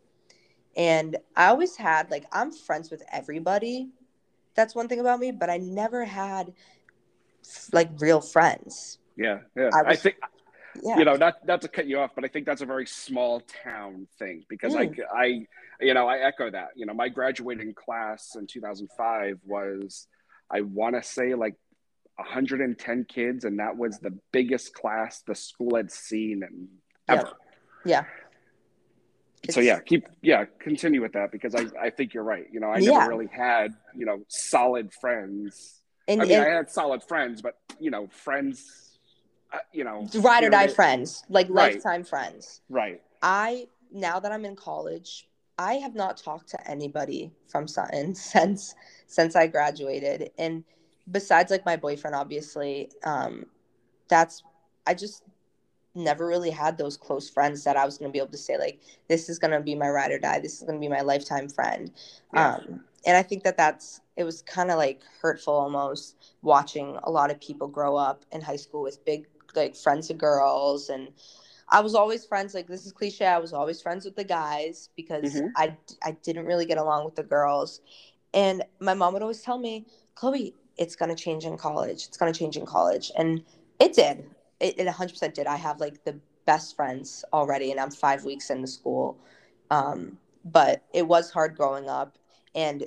And 0.77 1.17
I 1.37 1.47
always 1.47 1.77
had 1.77 2.11
like 2.11 2.25
I'm 2.33 2.53
friends 2.53 2.91
with 2.91 3.03
everybody. 3.13 3.91
That's 4.55 4.75
one 4.75 4.89
thing 4.89 5.01
about 5.01 5.21
me, 5.21 5.33
but 5.33 5.51
I 5.51 5.59
never 5.59 6.05
had 6.05 6.53
like 7.73 7.91
real 7.99 8.21
friends. 8.21 8.99
Yeah, 9.17 9.41
yeah. 9.57 9.71
I, 9.73 9.83
was, 9.83 9.87
I 9.87 9.97
think 9.97 10.17
yeah. 10.83 10.99
you 10.99 11.05
know, 11.05 11.17
not 11.17 11.47
not 11.47 11.61
to 11.63 11.69
cut 11.69 11.87
you 11.87 12.01
off, 12.01 12.13
but 12.15 12.25
I 12.25 12.29
think 12.29 12.47
that's 12.47 12.63
a 12.63 12.67
very 12.67 12.87
small 12.87 13.41
town 13.65 14.07
thing 14.19 14.45
because 14.49 14.75
mm. 14.75 14.99
I 15.15 15.25
I 15.25 15.47
you 15.81 15.95
know, 15.95 16.09
I 16.09 16.19
echo 16.19 16.51
that. 16.51 16.69
You 16.77 16.87
know, 16.87 16.95
my 16.95 17.09
graduating 17.09 17.75
class 17.75 18.37
in 18.37 18.47
2005 18.47 19.41
was 19.45 20.07
I 20.51 20.63
want 20.63 20.97
to 20.97 21.03
say 21.03 21.35
like 21.35 21.55
110 22.17 23.07
kids 23.09 23.45
and 23.45 23.59
that 23.59 23.77
was 23.77 23.99
the 23.99 24.17
biggest 24.33 24.73
class 24.73 25.23
the 25.27 25.35
school 25.35 25.77
had 25.77 25.91
seen 25.91 26.43
and 26.43 26.69
ever. 27.09 27.33
Yeah. 27.85 28.05
So 29.51 29.61
yeah, 29.61 29.81
keep 29.81 30.07
yeah, 30.23 30.45
continue 30.59 31.03
with 31.03 31.13
that 31.13 31.33
because 31.33 31.55
I 31.55 31.67
I 31.81 31.91
think 31.91 32.15
you're 32.15 32.25
right. 32.25 32.47
You 32.51 32.61
know, 32.61 32.69
I 32.69 32.81
never 32.81 32.93
yeah. 32.93 33.07
really 33.07 33.29
had, 33.29 33.75
you 33.95 34.07
know, 34.07 34.23
solid 34.29 34.93
friends. 34.93 35.81
And, 36.07 36.21
I 36.21 36.25
mean, 36.25 36.39
and, 36.39 36.45
I 36.45 36.55
had 36.55 36.71
solid 36.71 37.03
friends, 37.03 37.43
but 37.43 37.59
you 37.81 37.91
know, 37.91 38.09
friends 38.09 38.99
uh, 39.53 39.59
you 39.73 39.85
know, 39.85 40.09
ride 40.17 40.45
or 40.45 40.51
die 40.51 40.69
friends, 40.69 41.23
like 41.29 41.47
right. 41.49 41.75
lifetime 41.75 42.05
friends. 42.05 42.63
Right. 42.69 43.01
I 43.23 43.69
now 43.93 44.19
that 44.19 44.33
I'm 44.33 44.45
in 44.45 44.57
college, 44.57 45.29
I 45.59 45.75
have 45.75 45.95
not 45.95 46.17
talked 46.17 46.51
to 46.51 46.71
anybody 46.71 47.33
from 47.47 47.69
Sutton 47.69 48.15
since 48.33 48.75
since 49.07 49.37
I 49.37 49.47
graduated 49.47 50.31
and 50.39 50.65
besides 51.11 51.51
like 51.51 51.67
my 51.67 51.77
boyfriend 51.77 52.17
obviously 52.17 52.91
um 53.05 53.45
that's 54.09 54.43
I 54.87 54.95
just 54.95 55.23
never 55.95 56.27
really 56.27 56.51
had 56.51 56.77
those 56.77 56.97
close 56.97 57.31
friends 57.31 57.65
that 57.65 57.77
I 57.77 57.85
was 57.85 57.99
going 57.99 58.11
to 58.11 58.13
be 58.13 58.19
able 58.19 58.33
to 58.33 58.39
say 58.39 58.59
like 58.59 58.81
this 59.09 59.29
is 59.29 59.39
going 59.39 59.53
to 59.53 59.61
be 59.61 59.75
my 59.75 59.89
ride 59.89 60.11
or 60.11 60.19
die. 60.19 60.41
This 60.41 60.55
is 60.55 60.63
going 60.63 60.75
to 60.75 60.81
be 60.81 60.89
my 60.89 61.03
lifetime 61.03 61.49
friend. 61.49 61.91
Yeah. 62.33 62.55
um, 62.55 62.85
and 63.07 63.17
I 63.17 63.23
think 63.23 63.45
that 63.45 63.57
that's 63.57 64.01
it 64.17 64.25
was 64.25 64.43
kind 64.43 64.71
of 64.71 64.79
like 64.79 65.03
hurtful 65.21 65.55
almost 65.55 66.17
watching 66.43 66.99
a 67.05 67.11
lot 67.11 67.31
of 67.31 67.41
people 67.41 67.69
grow 67.69 67.97
up 67.97 68.25
in 68.33 68.41
high 68.41 68.57
school 68.57 68.83
with 68.83 69.05
big 69.05 69.27
like 69.55 69.77
friends 69.77 70.11
of 70.11 70.19
girls 70.19 70.89
and 70.89 71.09
I 71.69 71.81
was 71.81 71.95
always 71.95 72.25
friends 72.25 72.55
like 72.55 72.67
this 72.67 72.87
is 72.87 72.93
cliche 72.93 73.27
I 73.27 73.39
was 73.39 73.53
always 73.53 73.81
friends 73.81 74.05
with 74.05 74.17
the 74.17 74.25
guys 74.25 74.91
because 74.97 75.35
mm-hmm. 75.35 75.49
I 75.57 75.77
I 76.03 76.13
didn't 76.23 76.47
really 76.47 76.67
get 76.67 76.79
along 76.79 77.05
with 77.05 77.15
the 77.15 77.23
girls. 77.23 77.81
And 78.33 78.65
my 78.81 78.95
mom 78.95 79.13
would 79.13 79.23
always 79.23 79.43
tell 79.43 79.59
me 79.59 79.87
Chloe 80.17 80.55
it's 80.77 80.97
going 80.97 81.15
to 81.15 81.15
change 81.15 81.45
in 81.45 81.57
college. 81.57 82.07
It's 82.07 82.17
going 82.17 82.33
to 82.33 82.39
change 82.39 82.57
in 82.57 82.67
college. 82.67 83.13
And 83.17 83.45
it 83.79 83.95
did 83.95 84.25
it, 84.65 84.79
it 84.79 84.89
100% 84.89 85.35
did. 85.35 85.47
I 85.47 85.57
have 85.57 85.79
like 85.79 86.05
the 86.05 86.19
best 86.47 86.75
friends 86.75 87.25
already, 87.33 87.71
and 87.71 87.79
I'm 87.79 87.91
five 87.91 88.25
weeks 88.25 88.51
into 88.51 88.67
school. 88.67 89.19
Um, 89.71 90.19
but 90.45 90.83
it 90.93 91.07
was 91.07 91.31
hard 91.31 91.57
growing 91.57 91.89
up, 91.89 92.17
and 92.55 92.85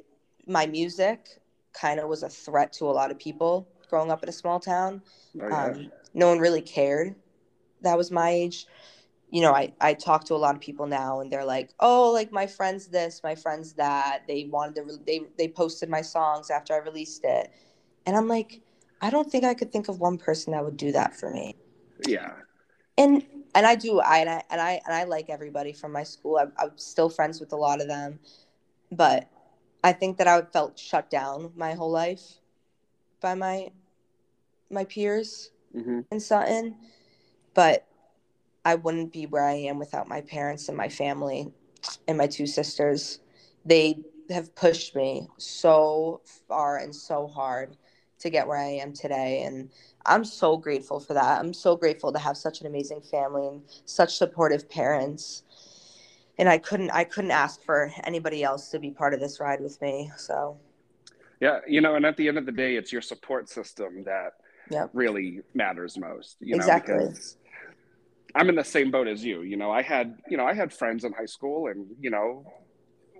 my 0.48 0.66
music 0.66 1.40
kind 1.74 2.00
of 2.00 2.10
was 2.10 2.24
a 2.24 2.30
threat 2.30 2.74
to 2.74 2.86
a 2.86 2.92
lot 2.92 3.12
of 3.12 3.20
people 3.20 3.68
growing 3.90 4.12
up 4.12 4.24
in 4.24 4.30
a 4.30 4.34
small 4.34 4.60
town. 4.60 5.02
Oh, 5.40 5.48
yeah. 5.48 5.66
um, 5.66 5.92
no 6.14 6.30
one 6.30 6.40
really 6.40 6.62
cared. 6.62 7.16
That 7.82 7.98
was 7.98 8.12
my 8.12 8.30
age. 8.30 8.66
You 9.30 9.42
know, 9.42 9.54
I, 9.54 9.74
I 9.80 9.94
talk 9.94 10.24
to 10.26 10.36
a 10.36 10.38
lot 10.38 10.56
of 10.56 10.62
people 10.62 10.88
now 10.88 11.20
and 11.20 11.32
they're 11.32 11.46
like, 11.46 11.72
oh, 11.80 12.12
like 12.12 12.32
my 12.32 12.48
friend's 12.48 12.88
this, 12.88 13.22
my 13.24 13.36
friend's 13.36 13.74
that. 13.74 14.24
They 14.28 14.46
wanted 14.46 14.76
to, 14.76 14.84
re- 14.84 15.00
they, 15.06 15.22
they 15.38 15.48
posted 15.50 15.90
my 15.90 16.02
songs 16.02 16.50
after 16.50 16.74
I 16.74 16.78
released 16.78 17.26
it. 17.26 17.52
And 18.06 18.16
I'm 18.16 18.28
like, 18.28 18.62
I 19.02 19.10
don't 19.10 19.30
think 19.30 19.44
I 19.44 19.54
could 19.54 19.72
think 19.72 19.90
of 19.90 20.00
one 20.00 20.18
person 20.18 20.54
that 20.54 20.64
would 20.64 20.78
do 20.78 20.92
that 20.94 21.14
for 21.14 21.30
me. 21.30 21.56
Yeah. 22.06 22.34
And 22.98 23.24
and 23.56 23.66
I 23.66 23.76
do 23.76 24.00
I 24.00 24.20
and 24.20 24.30
I 24.30 24.44
and 24.50 24.62
I, 24.62 24.82
and 24.86 24.96
I 24.96 25.04
like 25.04 25.30
everybody 25.30 25.74
from 25.74 25.92
my 25.92 26.04
school. 26.04 26.38
I'm, 26.38 26.52
I'm 26.58 26.78
still 26.78 27.10
friends 27.10 27.40
with 27.40 27.54
a 27.54 27.56
lot 27.56 27.82
of 27.82 27.88
them, 27.88 28.20
but 28.92 29.30
I 29.84 29.94
think 29.94 30.18
that 30.18 30.28
I 30.28 30.42
felt 30.42 30.78
shut 30.78 31.10
down 31.10 31.52
my 31.56 31.74
whole 31.74 31.92
life 31.92 32.22
by 33.22 33.36
my 33.36 33.72
my 34.70 34.84
peers 34.86 35.52
mm-hmm. 35.76 36.02
in 36.12 36.20
Sutton, 36.20 36.76
but 37.54 37.88
I 38.66 38.76
wouldn't 38.76 39.14
be 39.14 39.26
where 39.26 39.46
I 39.46 39.54
am 39.54 39.80
without 39.80 40.08
my 40.08 40.22
parents 40.22 40.68
and 40.68 40.78
my 40.78 40.90
family 40.90 41.54
and 42.08 42.18
my 42.18 42.28
two 42.28 42.46
sisters. 42.46 43.20
They 43.66 44.00
have 44.30 44.54
pushed 44.56 44.96
me 44.96 45.28
so 45.38 46.22
far 46.48 46.78
and 46.78 46.94
so 46.94 47.28
hard 47.28 47.78
to 48.20 48.30
get 48.30 48.48
where 48.48 48.58
I 48.58 48.70
am 48.70 48.94
today. 48.94 49.44
And 49.44 49.70
I'm 50.06 50.24
so 50.24 50.58
grateful 50.58 51.00
for 51.00 51.14
that. 51.14 51.40
I'm 51.40 51.54
so 51.54 51.76
grateful 51.76 52.12
to 52.14 52.20
have 52.20 52.38
such 52.38 52.62
an 52.62 52.68
amazing 52.68 53.02
family 53.02 53.48
and 53.48 53.62
such 53.86 54.18
supportive 54.18 54.70
parents. 54.70 55.44
And 56.38 56.48
I 56.48 56.58
couldn't 56.58 56.92
I 56.92 57.04
couldn't 57.04 57.32
ask 57.32 57.64
for 57.64 57.92
anybody 58.04 58.44
else 58.44 58.70
to 58.70 58.80
be 58.80 58.92
part 58.92 59.14
of 59.14 59.20
this 59.20 59.40
ride 59.40 59.60
with 59.60 59.82
me. 59.82 60.12
So 60.18 60.58
Yeah, 61.40 61.60
you 61.68 61.82
know, 61.82 61.96
and 61.96 62.06
at 62.06 62.16
the 62.18 62.28
end 62.28 62.38
of 62.38 62.46
the 62.46 62.52
day 62.52 62.76
it's 62.76 62.92
your 62.92 63.02
support 63.02 63.50
system 63.50 64.04
that 64.06 64.34
yep. 64.70 64.90
really 64.94 65.42
matters 65.54 65.98
most. 65.98 66.38
You 66.40 66.56
exactly. 66.56 66.96
know, 66.96 67.08
because 67.08 67.38
I'm 68.36 68.50
in 68.50 68.56
the 68.56 68.64
same 68.64 68.92
boat 68.92 69.08
as 69.08 69.24
you. 69.24 69.42
You 69.42 69.58
know, 69.58 69.72
I 69.72 69.82
had 69.82 70.20
you 70.30 70.38
know, 70.38 70.46
I 70.46 70.54
had 70.54 70.72
friends 70.72 71.04
in 71.04 71.14
high 71.14 71.26
school 71.26 71.68
and, 71.68 71.88
you 72.00 72.12
know, 72.12 72.46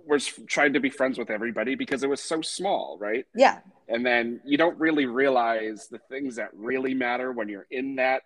was 0.08 0.26
trying 0.46 0.72
to 0.72 0.80
be 0.80 0.88
friends 0.88 1.18
with 1.18 1.30
everybody 1.30 1.74
because 1.74 2.02
it 2.02 2.08
was 2.08 2.22
so 2.22 2.40
small, 2.40 2.96
right? 2.98 3.26
Yeah. 3.34 3.60
And 3.88 4.04
then 4.04 4.40
you 4.44 4.56
don't 4.56 4.78
really 4.78 5.06
realize 5.06 5.88
the 5.88 5.98
things 5.98 6.36
that 6.36 6.48
really 6.54 6.94
matter 6.94 7.30
when 7.30 7.48
you're 7.48 7.66
in 7.70 7.96
that 7.96 8.22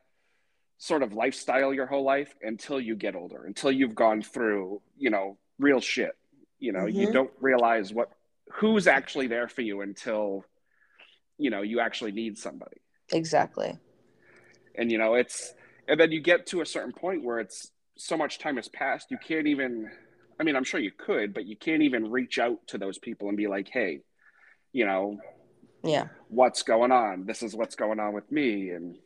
sort 0.78 1.02
of 1.02 1.12
lifestyle 1.12 1.74
your 1.74 1.86
whole 1.86 2.04
life 2.04 2.34
until 2.42 2.80
you 2.80 2.94
get 2.94 3.16
older, 3.16 3.44
until 3.44 3.72
you've 3.72 3.96
gone 3.96 4.22
through, 4.22 4.80
you 4.96 5.10
know, 5.10 5.38
real 5.58 5.80
shit. 5.80 6.12
You 6.60 6.72
know, 6.72 6.84
mm-hmm. 6.84 7.00
you 7.00 7.12
don't 7.12 7.32
realize 7.40 7.92
what 7.92 8.10
who's 8.52 8.86
actually 8.86 9.26
there 9.26 9.48
for 9.48 9.62
you 9.62 9.80
until 9.80 10.44
you 11.38 11.50
know 11.50 11.62
you 11.62 11.80
actually 11.80 12.12
need 12.12 12.38
somebody. 12.38 12.80
Exactly. 13.12 13.76
And 14.76 14.90
you 14.90 14.98
know, 14.98 15.14
it's 15.14 15.52
and 15.88 15.98
then 15.98 16.12
you 16.12 16.20
get 16.20 16.46
to 16.48 16.60
a 16.60 16.66
certain 16.66 16.92
point 16.92 17.24
where 17.24 17.40
it's 17.40 17.72
so 17.96 18.16
much 18.16 18.38
time 18.38 18.56
has 18.56 18.68
passed, 18.68 19.10
you 19.10 19.18
can't 19.18 19.46
even 19.46 19.90
I 20.38 20.44
mean, 20.44 20.56
I'm 20.56 20.64
sure 20.64 20.80
you 20.80 20.90
could, 20.90 21.34
but 21.34 21.46
you 21.46 21.56
can't 21.56 21.82
even 21.82 22.10
reach 22.10 22.38
out 22.38 22.66
to 22.68 22.78
those 22.78 22.98
people 22.98 23.28
and 23.28 23.36
be 23.36 23.48
like, 23.48 23.68
hey, 23.68 24.00
you 24.72 24.86
know, 24.86 25.18
yeah, 25.84 26.08
what's 26.28 26.62
going 26.62 26.92
on? 26.92 27.26
This 27.26 27.42
is 27.42 27.54
what's 27.54 27.74
going 27.74 28.00
on 28.00 28.12
with 28.12 28.30
me. 28.30 28.70
And, 28.70 28.96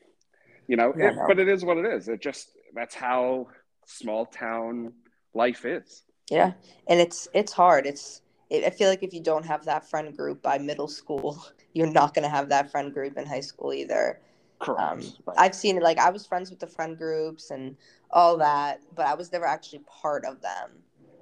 you 0.69 0.77
know, 0.77 0.95
yeah, 0.97 1.09
it, 1.09 1.17
no. 1.17 1.25
but 1.27 1.39
it 1.39 1.49
is 1.49 1.65
what 1.65 1.79
it 1.79 1.87
is. 1.87 2.09
It 2.09 2.21
just, 2.21 2.51
that's 2.75 2.95
how 2.95 3.49
small 3.87 4.27
town 4.27 4.93
life 5.35 5.65
is. 5.65 6.03
Yeah. 6.31 6.53
And 6.89 7.01
it's, 7.01 7.29
it's 7.33 7.53
hard. 7.53 7.87
It's, 7.87 8.23
it, 8.51 8.65
I 8.65 8.71
feel 8.71 8.89
like 8.89 9.03
if 9.03 9.12
you 9.12 9.21
don't 9.21 9.45
have 9.47 9.65
that 9.65 9.89
friend 9.89 10.17
group 10.17 10.43
by 10.43 10.59
middle 10.59 10.89
school, 10.89 11.45
you're 11.73 11.91
not 11.91 12.15
going 12.15 12.25
to 12.25 12.29
have 12.29 12.49
that 12.51 12.71
friend 12.71 12.93
group 12.93 13.17
in 13.17 13.27
high 13.27 13.41
school 13.41 13.73
either. 13.73 14.21
Correct. 14.59 14.81
Um, 14.81 15.35
I've 15.37 15.55
seen 15.55 15.77
it 15.77 15.83
like 15.83 15.99
I 15.99 16.11
was 16.11 16.27
friends 16.27 16.51
with 16.51 16.59
the 16.59 16.67
friend 16.67 16.97
groups 16.97 17.51
and 17.51 17.77
all 18.11 18.39
that, 18.39 18.81
but 18.95 19.07
I 19.07 19.15
was 19.15 19.31
never 19.33 19.45
actually 19.45 19.81
part 19.81 20.25
of 20.25 20.41
them. 20.41 20.71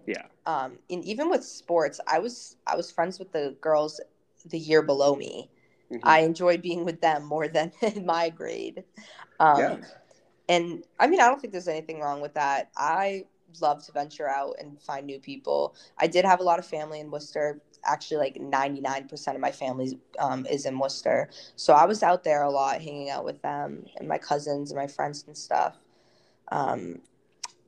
Yeah. 0.07 0.27
Um, 0.47 0.79
and 0.91 1.05
even 1.05 1.31
with 1.31 1.45
sports, 1.45 2.01
I 2.07 2.19
was 2.19 2.57
I 2.67 2.77
was 2.77 2.91
friends 2.91 3.19
with 3.19 3.33
the 3.33 3.57
girls 3.61 4.01
the 4.47 4.59
year 4.59 4.83
below 4.83 5.15
me. 5.17 5.51
Mm-hmm. 5.91 6.07
I 6.07 6.21
enjoyed 6.21 6.63
being 6.63 6.85
with 6.85 7.01
them 7.01 7.25
more 7.25 7.49
than 7.57 7.73
in 7.83 8.07
my 8.07 8.31
grade. 8.31 8.85
Um, 9.41 9.59
yeah. 9.59 9.77
And 10.49 10.85
I 11.01 11.07
mean, 11.07 11.21
I 11.21 11.27
don't 11.27 11.41
think 11.41 11.53
there's 11.53 11.69
anything 11.69 12.01
wrong 12.01 12.21
with 12.21 12.35
that. 12.35 12.71
I 12.77 13.25
love 13.61 13.85
to 13.87 13.93
venture 13.93 14.29
out 14.29 14.57
and 14.61 14.81
find 14.81 15.07
new 15.07 15.19
people. 15.19 15.75
I 15.99 16.07
did 16.07 16.25
have 16.25 16.41
a 16.41 16.43
lot 16.43 16.59
of 16.59 16.67
family 16.67 17.01
in 17.01 17.11
Worcester. 17.11 17.61
actually 17.85 18.19
like 18.19 18.35
99% 18.37 19.35
of 19.35 19.41
my 19.41 19.53
family 19.53 19.99
um, 20.19 20.47
is 20.47 20.67
in 20.67 20.79
Worcester. 20.79 21.31
So 21.57 21.73
I 21.73 21.85
was 21.85 22.03
out 22.03 22.25
there 22.25 22.43
a 22.43 22.51
lot 22.51 22.81
hanging 22.81 23.11
out 23.11 23.25
with 23.25 23.41
them 23.43 23.85
and 23.97 24.09
my 24.09 24.19
cousins 24.19 24.71
and 24.71 24.79
my 24.79 24.87
friends 24.87 25.25
and 25.27 25.37
stuff. 25.37 25.77
Um, 26.51 27.01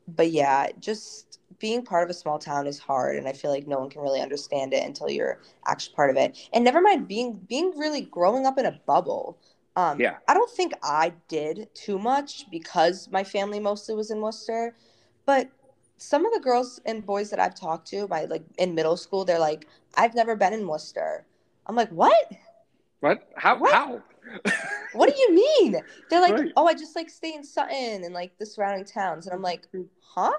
but 0.09 0.31
yeah, 0.31 0.69
just 0.79 1.41
being 1.59 1.85
part 1.85 2.05
of 2.05 2.11
a 2.11 2.15
small 2.15 2.39
town 2.39 2.67
is 2.67 2.79
hard 2.79 3.17
and 3.17 3.27
I 3.27 3.33
feel 3.33 3.51
like 3.51 3.67
no 3.67 3.79
one 3.79 3.91
can 3.91 4.03
really 4.03 4.21
understand 4.21 4.73
it 4.73 4.85
until 4.85 5.11
you're 5.11 5.41
actually 5.67 5.95
part 5.95 6.11
of 6.11 6.17
it. 6.17 6.37
And 6.53 6.65
never 6.65 6.81
mind 6.81 7.09
being 7.09 7.35
being 7.49 7.73
really 7.77 8.03
growing 8.03 8.47
up 8.47 8.59
in 8.59 8.67
a 8.67 8.81
bubble. 8.87 9.39
Um, 9.77 10.01
Yeah. 10.01 10.17
I 10.29 10.35
don't 10.35 10.51
think 10.51 10.73
I 10.83 11.13
did 11.29 11.69
too 11.75 11.99
much 11.99 12.51
because 12.51 13.09
my 13.11 13.25
family 13.25 13.61
mostly 13.61 13.95
was 13.95 14.11
in 14.11 14.21
Worcester, 14.21 14.75
but 15.27 15.51
some 15.99 16.27
of 16.27 16.33
the 16.33 16.41
girls 16.41 16.81
and 16.85 17.05
boys 17.05 17.31
that 17.31 17.41
I've 17.41 17.55
talked 17.55 17.89
to, 17.89 18.07
by 18.07 18.25
like 18.27 18.45
in 18.59 18.75
middle 18.75 18.97
school, 18.97 19.25
they're 19.25 19.39
like, 19.39 19.67
"I've 19.97 20.15
never 20.15 20.37
been 20.37 20.53
in 20.53 20.67
Worcester." 20.67 21.25
I'm 21.67 21.77
like, 21.77 21.91
"What? 21.91 22.33
What? 23.01 23.27
How? 23.37 23.65
How? 23.65 24.03
What 24.93 25.13
do 25.15 25.19
you 25.21 25.35
mean?" 25.35 25.81
They're 26.11 26.21
like, 26.21 26.33
Right. 26.39 26.53
"Oh, 26.57 26.67
I 26.67 26.75
just 26.75 26.97
like 26.97 27.11
stay 27.11 27.35
in 27.35 27.45
Sutton 27.45 28.05
and 28.05 28.13
like 28.15 28.37
the 28.39 28.47
surrounding 28.47 28.85
towns," 28.85 29.27
and 29.27 29.35
I'm 29.35 29.43
like, 29.43 29.67
"Huh?" 30.01 30.33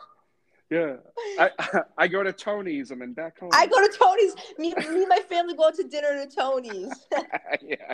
Yeah. 0.70 0.96
I 1.40 1.52
I 1.98 2.08
go 2.08 2.24
to 2.24 2.34
Tony's. 2.34 2.92
I'm 2.92 3.02
in 3.02 3.14
back 3.14 3.40
home. 3.40 3.50
I 3.54 3.68
go 3.68 3.80
to 3.86 3.98
Tony's. 3.98 4.36
Me, 4.58 4.74
me 4.76 5.02
and 5.04 5.08
my 5.08 5.20
family 5.30 5.56
go 5.56 5.68
out 5.68 5.76
to 5.76 5.84
dinner 5.84 6.26
to 6.26 6.28
Tony's. 6.34 6.92
yeah. 7.62 7.94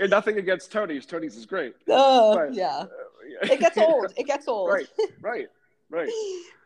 And 0.00 0.10
nothing 0.10 0.38
against 0.38 0.72
Tony's. 0.72 1.06
Tony's 1.06 1.36
is 1.36 1.46
great. 1.46 1.74
Oh, 1.88 2.34
But- 2.34 2.54
yeah. 2.54 2.84
It 3.42 3.60
gets 3.60 3.78
old. 3.78 4.12
It 4.16 4.26
gets 4.26 4.48
old. 4.48 4.70
Right. 4.70 4.88
Right. 5.20 5.48
Right. 5.88 6.08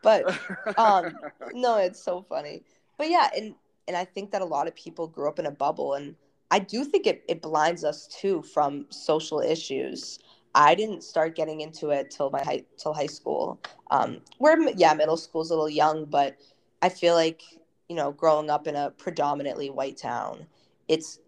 But 0.01 0.39
um 0.77 1.15
no, 1.53 1.77
it's 1.77 2.03
so 2.03 2.23
funny. 2.27 2.63
But 2.97 3.09
yeah, 3.09 3.29
and 3.35 3.55
and 3.87 3.95
I 3.95 4.05
think 4.05 4.31
that 4.31 4.41
a 4.41 4.45
lot 4.45 4.67
of 4.67 4.75
people 4.75 5.07
grew 5.07 5.27
up 5.27 5.37
in 5.39 5.45
a 5.45 5.51
bubble 5.51 5.93
and 5.93 6.15
I 6.51 6.59
do 6.59 6.83
think 6.85 7.07
it, 7.07 7.23
it 7.27 7.41
blinds 7.41 7.83
us 7.83 8.07
too 8.07 8.41
from 8.43 8.85
social 8.89 9.39
issues. 9.41 10.19
I 10.55 10.73
didn't 10.75 11.03
start 11.03 11.35
getting 11.35 11.61
into 11.61 11.89
it 11.89 12.09
till 12.11 12.29
my 12.31 12.41
high 12.43 12.63
till 12.77 12.93
high 12.93 13.07
school. 13.07 13.59
Um 13.91 14.21
where 14.39 14.57
yeah, 14.75 14.93
middle 14.93 15.17
school's 15.17 15.51
a 15.51 15.53
little 15.53 15.69
young, 15.69 16.05
but 16.05 16.37
I 16.81 16.89
feel 16.89 17.15
like, 17.15 17.43
you 17.89 17.95
know, 17.95 18.11
growing 18.11 18.49
up 18.49 18.67
in 18.67 18.75
a 18.75 18.91
predominantly 18.91 19.69
white 19.69 19.97
town, 19.97 20.47
it's 20.87 21.19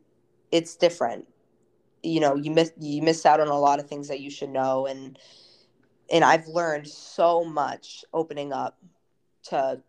it's 0.51 0.75
different. 0.75 1.27
You 2.03 2.21
know, 2.21 2.35
you 2.35 2.51
miss 2.51 2.71
you 2.79 3.01
miss 3.01 3.25
out 3.25 3.39
on 3.41 3.49
a 3.49 3.59
lot 3.59 3.79
of 3.79 3.87
things 3.87 4.07
that 4.07 4.21
you 4.21 4.31
should 4.31 4.49
know 4.49 4.87
and 4.87 5.19
and 6.11 6.23
I've 6.23 6.47
learned 6.47 6.87
so 6.87 7.43
much 7.43 8.05
opening 8.13 8.53
up 8.53 8.77
to 9.49 9.81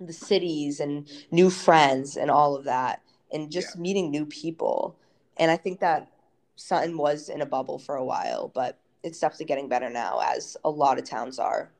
the 0.00 0.12
cities 0.12 0.80
and 0.80 1.08
new 1.30 1.50
friends 1.50 2.16
and 2.16 2.30
all 2.30 2.56
of 2.56 2.64
that 2.64 3.02
and 3.32 3.50
just 3.50 3.78
meeting 3.78 4.10
new 4.10 4.26
people. 4.26 4.96
And 5.36 5.50
I 5.50 5.56
think 5.56 5.80
that 5.80 6.08
Sutton 6.56 6.96
was 6.96 7.28
in 7.28 7.40
a 7.40 7.46
bubble 7.46 7.78
for 7.78 7.96
a 7.96 8.04
while, 8.04 8.48
but 8.54 8.78
it's 9.02 9.20
definitely 9.20 9.46
getting 9.46 9.68
better 9.68 9.90
now 9.90 10.20
as 10.20 10.56
a 10.64 10.70
lot 10.70 10.98
of 10.98 11.04
towns 11.04 11.38
are. 11.38 11.70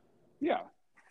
Yeah. 0.40 0.60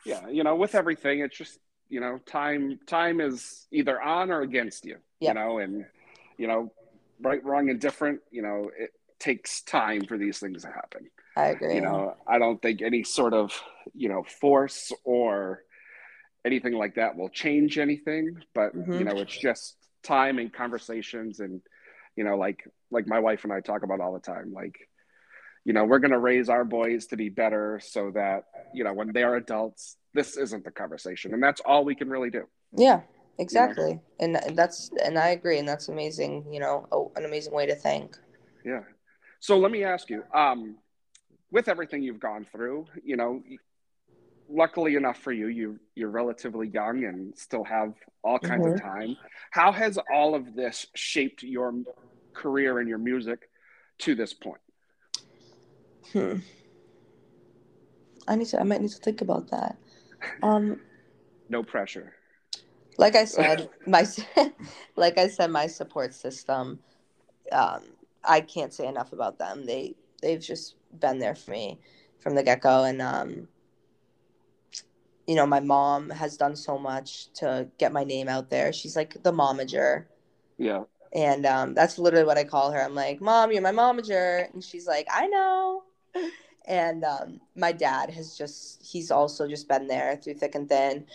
Yeah. 0.05 0.27
You 0.27 0.43
know, 0.43 0.55
with 0.55 0.75
everything, 0.75 1.19
it's 1.19 1.37
just, 1.37 1.59
you 1.89 1.99
know, 1.99 2.19
time 2.25 2.79
time 2.87 3.21
is 3.21 3.67
either 3.71 4.01
on 4.01 4.31
or 4.31 4.41
against 4.41 4.85
you. 4.85 4.97
Yep. 5.19 5.35
You 5.35 5.41
know, 5.41 5.57
and 5.59 5.85
you 6.37 6.47
know, 6.47 6.71
right, 7.21 7.43
wrong, 7.43 7.69
and 7.69 7.79
different, 7.79 8.19
you 8.31 8.41
know, 8.41 8.69
it 8.77 8.91
takes 9.19 9.61
time 9.61 10.05
for 10.05 10.17
these 10.17 10.39
things 10.39 10.63
to 10.63 10.67
happen. 10.67 11.09
I 11.37 11.47
agree. 11.47 11.75
You 11.75 11.81
know, 11.81 12.15
I 12.27 12.39
don't 12.39 12.61
think 12.61 12.81
any 12.81 13.03
sort 13.03 13.33
of, 13.33 13.59
you 13.93 14.09
know, 14.09 14.23
force 14.23 14.91
or 15.03 15.63
anything 16.45 16.73
like 16.73 16.95
that 16.95 17.15
will 17.15 17.29
change 17.29 17.77
anything. 17.77 18.43
But 18.53 18.75
you 18.75 18.81
Mhm. 18.81 19.05
know, 19.05 19.21
it's 19.21 19.37
just 19.37 19.77
time 20.03 20.39
and 20.39 20.51
conversations 20.51 21.39
and 21.39 21.61
you 22.15 22.23
know, 22.23 22.37
like 22.37 22.67
like 22.91 23.07
my 23.07 23.19
wife 23.19 23.43
and 23.43 23.53
I 23.53 23.61
talk 23.61 23.83
about 23.83 23.99
all 23.99 24.13
the 24.13 24.19
time, 24.19 24.53
like 24.53 24.77
you 25.65 25.73
know, 25.73 25.85
we're 25.85 25.99
going 25.99 26.11
to 26.11 26.19
raise 26.19 26.49
our 26.49 26.65
boys 26.65 27.07
to 27.07 27.15
be 27.15 27.29
better 27.29 27.79
so 27.81 28.11
that, 28.11 28.43
you 28.73 28.83
know, 28.83 28.93
when 28.93 29.13
they 29.13 29.23
are 29.23 29.35
adults, 29.35 29.95
this 30.13 30.35
isn't 30.35 30.65
the 30.65 30.71
conversation. 30.71 31.33
And 31.33 31.41
that's 31.41 31.61
all 31.61 31.85
we 31.85 31.95
can 31.95 32.09
really 32.09 32.29
do. 32.29 32.43
Yeah, 32.75 33.01
exactly. 33.39 34.01
And 34.19 34.35
and 34.35 34.57
that's 34.57 34.91
and 35.03 35.17
I 35.17 35.29
agree 35.29 35.59
and 35.59 35.67
that's 35.67 35.87
amazing, 35.87 36.45
you 36.51 36.59
know, 36.59 37.11
an 37.15 37.25
amazing 37.25 37.53
way 37.53 37.65
to 37.65 37.75
think. 37.75 38.17
Yeah. 38.65 38.81
So 39.39 39.57
let 39.57 39.71
me 39.71 39.83
ask 39.83 40.09
you, 40.09 40.23
um, 40.33 40.77
with 41.51 41.67
everything 41.67 42.01
you've 42.01 42.19
gone 42.19 42.45
through, 42.51 42.87
you 43.03 43.15
know, 43.15 43.41
luckily 44.53 44.95
enough 44.95 45.17
for 45.17 45.31
you, 45.31 45.47
you 45.47 45.79
you're 45.95 46.09
relatively 46.09 46.67
young 46.67 47.03
and 47.05 47.35
still 47.37 47.63
have 47.63 47.93
all 48.23 48.39
kinds 48.39 48.65
of 48.65 48.73
Mhm. 48.73 48.81
time. 48.81 49.17
How 49.51 49.71
has 49.71 49.97
all 50.11 50.35
of 50.35 50.55
this 50.55 50.85
shaped 50.95 51.43
your 51.43 51.73
career 52.33 52.79
and 52.79 52.87
your 52.87 52.97
music 52.99 53.49
to 53.99 54.15
this 54.15 54.33
point? 54.33 54.61
Hmm. 56.11 56.37
I 58.27 58.35
need 58.35 58.47
to 58.47 58.59
I 58.59 58.63
might 58.63 58.81
need 58.81 58.91
to 58.91 58.99
think 58.99 59.21
about 59.21 59.49
that. 59.49 59.77
Um 60.41 60.81
No 61.49 61.61
pressure. 61.63 62.15
like 62.97 63.15
I 63.15 63.25
said, 63.25 63.69
my 63.87 64.05
like 64.95 65.17
I 65.17 65.27
said, 65.27 65.49
my 65.51 65.67
support 65.67 66.13
system. 66.13 66.79
Um, 67.51 67.81
I 68.23 68.39
can't 68.39 68.73
say 68.73 68.87
enough 68.87 69.11
about 69.11 69.37
them. 69.37 69.65
They 69.65 69.95
they've 70.21 70.39
just 70.39 70.75
been 70.99 71.19
there 71.19 71.35
for 71.35 71.51
me 71.51 71.79
from 72.19 72.35
the 72.35 72.43
get 72.43 72.61
go, 72.61 72.85
and 72.85 73.01
um, 73.01 73.47
you 75.27 75.35
know, 75.35 75.45
my 75.45 75.59
mom 75.59 76.09
has 76.11 76.37
done 76.37 76.55
so 76.55 76.77
much 76.77 77.31
to 77.33 77.69
get 77.77 77.93
my 77.93 78.03
name 78.03 78.27
out 78.27 78.49
there. 78.49 78.73
She's 78.73 78.95
like 78.95 79.21
the 79.23 79.31
momager, 79.31 80.05
Yeah. 80.57 80.83
and 81.13 81.45
um, 81.45 81.73
that's 81.73 81.97
literally 81.97 82.25
what 82.25 82.37
I 82.37 82.43
call 82.43 82.71
her. 82.71 82.81
I'm 82.81 82.95
like, 82.95 83.21
Mom, 83.21 83.51
you're 83.51 83.61
my 83.61 83.71
momager, 83.71 84.51
and 84.53 84.63
she's 84.63 84.87
like, 84.87 85.07
I 85.11 85.27
know. 85.27 85.83
And 86.65 87.03
um, 87.03 87.41
my 87.55 87.71
dad 87.73 88.09
has 88.11 88.37
just 88.37 88.81
he's 88.85 89.11
also 89.11 89.47
just 89.47 89.67
been 89.67 89.87
there 89.87 90.15
through 90.15 90.35
thick 90.35 90.55
and 90.55 90.69
thin 90.69 91.05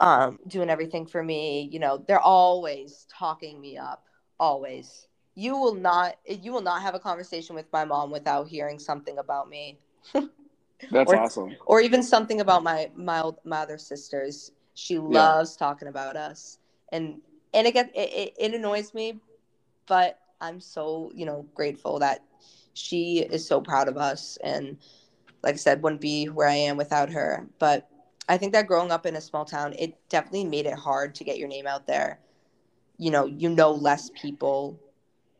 um, 0.00 0.38
doing 0.46 0.70
everything 0.70 1.06
for 1.06 1.22
me. 1.22 1.68
You 1.72 1.78
know, 1.78 2.04
they're 2.06 2.20
always 2.20 3.06
talking 3.10 3.60
me 3.60 3.76
up. 3.78 4.04
Always. 4.38 5.06
You 5.34 5.56
will 5.56 5.74
not. 5.74 6.16
You 6.26 6.52
will 6.52 6.62
not 6.62 6.82
have 6.82 6.94
a 6.94 6.98
conversation 6.98 7.54
with 7.54 7.66
my 7.72 7.84
mom 7.84 8.10
without 8.10 8.48
hearing 8.48 8.78
something 8.78 9.18
about 9.18 9.48
me, 9.48 9.78
That's 10.90 11.10
Or- 11.12 11.16
awesome. 11.16 11.56
or 11.66 11.80
even 11.80 12.02
something 12.02 12.40
about 12.40 12.62
my 12.62 12.90
my 12.94 13.20
old, 13.22 13.38
my 13.44 13.58
other 13.58 13.78
sisters. 13.78 14.52
She 14.74 14.98
loves 14.98 15.56
talking 15.56 15.88
about 15.88 16.16
us, 16.16 16.58
and 16.90 17.20
and 17.52 17.66
it 17.66 17.72
gets 17.74 17.90
it, 17.94 18.34
it 18.38 18.54
annoys 18.54 18.94
me, 18.94 19.20
but 19.86 20.18
I'm 20.40 20.60
so 20.60 21.10
you 21.14 21.26
know 21.26 21.46
grateful 21.54 21.98
that 22.00 22.22
she 22.72 23.18
is 23.18 23.46
so 23.46 23.60
proud 23.60 23.88
of 23.88 23.96
us, 23.96 24.38
and 24.42 24.78
like 25.42 25.54
I 25.54 25.58
said, 25.58 25.82
wouldn't 25.82 26.00
be 26.00 26.26
where 26.26 26.48
I 26.48 26.54
am 26.54 26.76
without 26.76 27.10
her. 27.10 27.46
But 27.58 27.88
I 28.28 28.36
think 28.38 28.52
that 28.52 28.66
growing 28.66 28.90
up 28.92 29.06
in 29.06 29.16
a 29.16 29.20
small 29.20 29.44
town, 29.44 29.74
it 29.78 29.98
definitely 30.08 30.44
made 30.44 30.66
it 30.66 30.74
hard 30.74 31.14
to 31.16 31.24
get 31.24 31.38
your 31.38 31.48
name 31.48 31.66
out 31.66 31.86
there. 31.86 32.20
You 32.98 33.10
know, 33.10 33.26
you 33.26 33.48
know 33.48 33.72
less 33.72 34.10
people. 34.10 34.78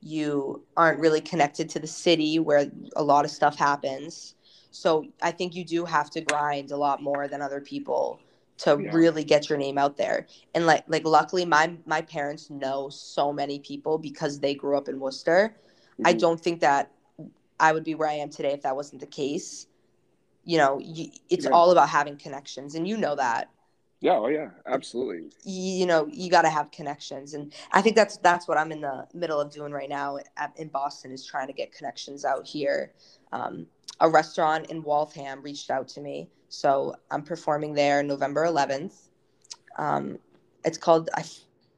You 0.00 0.64
aren't 0.76 0.98
really 0.98 1.20
connected 1.20 1.68
to 1.70 1.79
the 1.79 1.87
city 1.87 2.38
where 2.38 2.70
a 2.96 3.03
lot 3.03 3.24
of 3.24 3.31
stuff 3.31 3.57
happens. 3.57 4.35
So 4.71 5.07
I 5.21 5.31
think 5.31 5.55
you 5.55 5.65
do 5.65 5.85
have 5.85 6.11
to 6.11 6.21
grind 6.21 6.71
a 6.71 6.77
lot 6.77 7.03
more 7.03 7.29
than 7.29 7.43
other 7.43 7.61
people 7.61 8.21
to 8.59 8.79
Yeah. 8.81 8.93
really 8.93 9.25
get 9.25 9.49
your 9.49 9.59
name 9.59 9.79
out 9.79 9.97
there. 9.97 10.27
And 10.55 10.67
like 10.67 10.85
like 10.87 11.05
luckily 11.05 11.45
my 11.45 11.77
my 11.87 12.03
parents 12.03 12.51
know 12.51 12.89
so 12.91 13.33
many 13.33 13.59
people 13.59 13.99
because 13.99 14.41
they 14.41 14.55
grew 14.55 14.77
up 14.77 14.89
in 14.89 15.01
Worcester. 15.01 15.57
I 16.05 16.15
Mhm. 16.15 16.19
don't 16.21 16.41
think 16.41 16.61
that 16.61 16.93
I 17.59 17.73
would 17.73 17.85
be 17.85 17.95
where 17.95 18.09
I 18.09 18.15
am 18.15 18.31
today 18.31 18.53
if 18.53 18.63
that 18.63 18.77
wasn't 18.77 19.01
the 19.01 19.07
case. 19.07 19.67
You 20.45 20.59
know, 20.59 20.79
you, 20.79 21.11
it's 21.29 21.47
Right. 21.47 21.53
all 21.53 21.71
about 21.71 21.89
having 21.91 22.17
connections, 22.17 22.75
and 22.75 22.89
you 22.89 22.97
know 22.97 23.15
that. 23.17 23.51
Yeah. 24.01 24.17
Oh, 24.17 24.29
yeah. 24.29 24.51
Absolutely. 24.65 25.31
You, 25.45 25.73
you 25.81 25.87
know, 25.87 26.07
you 26.11 26.31
got 26.31 26.43
to 26.43 26.49
have 26.49 26.71
connections, 26.71 27.35
and 27.35 27.53
I 27.71 27.83
think 27.83 27.97
that's 27.97 28.17
that's 28.19 28.49
what 28.49 28.57
I'm 28.57 28.73
in 28.73 28.81
the 28.81 29.07
middle 29.13 29.39
of 29.39 29.51
doing 29.51 29.73
right 29.73 29.89
now 29.91 30.19
at, 30.39 30.53
in 30.57 30.69
Boston 30.69 31.13
is 31.13 31.25
trying 31.27 31.49
to 31.49 31.53
get 31.53 31.73
connections 31.73 32.25
out 32.25 32.47
here. 32.47 32.93
Um, 33.33 33.67
a 34.01 34.09
restaurant 34.09 34.71
in 34.71 34.83
Waltham 34.83 35.43
reached 35.43 35.71
out 35.71 35.89
to 35.89 36.01
me, 36.01 36.29
so 36.49 36.95
I'm 37.11 37.23
performing 37.23 37.75
there 37.75 38.03
November 38.03 38.45
11th. 38.47 38.95
Um, 39.77 40.19
it's 40.65 40.79
called 40.79 41.11
I, 41.15 41.25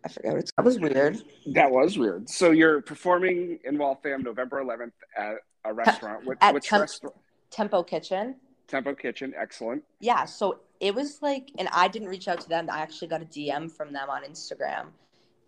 I 0.05 0.09
forget 0.09 0.33
what 0.33 0.41
it's. 0.43 0.53
That 0.57 0.65
was 0.65 0.79
weird. 0.79 1.23
That 1.55 1.71
was 1.71 1.99
weird. 1.99 2.29
So 2.29 2.51
you're 2.51 2.81
performing 2.83 3.59
in 3.65 3.79
Waltham 3.79 4.23
November 4.23 4.63
11th 4.65 4.93
at 5.17 5.35
a 5.65 5.73
restaurant. 5.73 6.25
Which, 6.27 6.39
at 6.41 6.55
which 6.55 6.67
Temp- 6.69 6.81
restaurant? 6.83 7.17
Tempo 7.51 7.83
Kitchen. 7.83 8.37
Tempo 8.69 8.95
Kitchen. 8.95 9.35
Excellent. 9.37 9.83
yeah 10.01 10.25
so 10.25 10.61
it 10.81 10.95
was 10.95 11.21
like 11.21 11.51
and 11.59 11.69
i 11.73 11.87
didn't 11.89 12.09
reach 12.09 12.27
out 12.27 12.41
to 12.41 12.49
them 12.49 12.69
i 12.73 12.79
actually 12.81 13.07
got 13.07 13.21
a 13.21 13.27
dm 13.27 13.71
from 13.71 13.93
them 13.93 14.09
on 14.09 14.25
instagram 14.25 14.87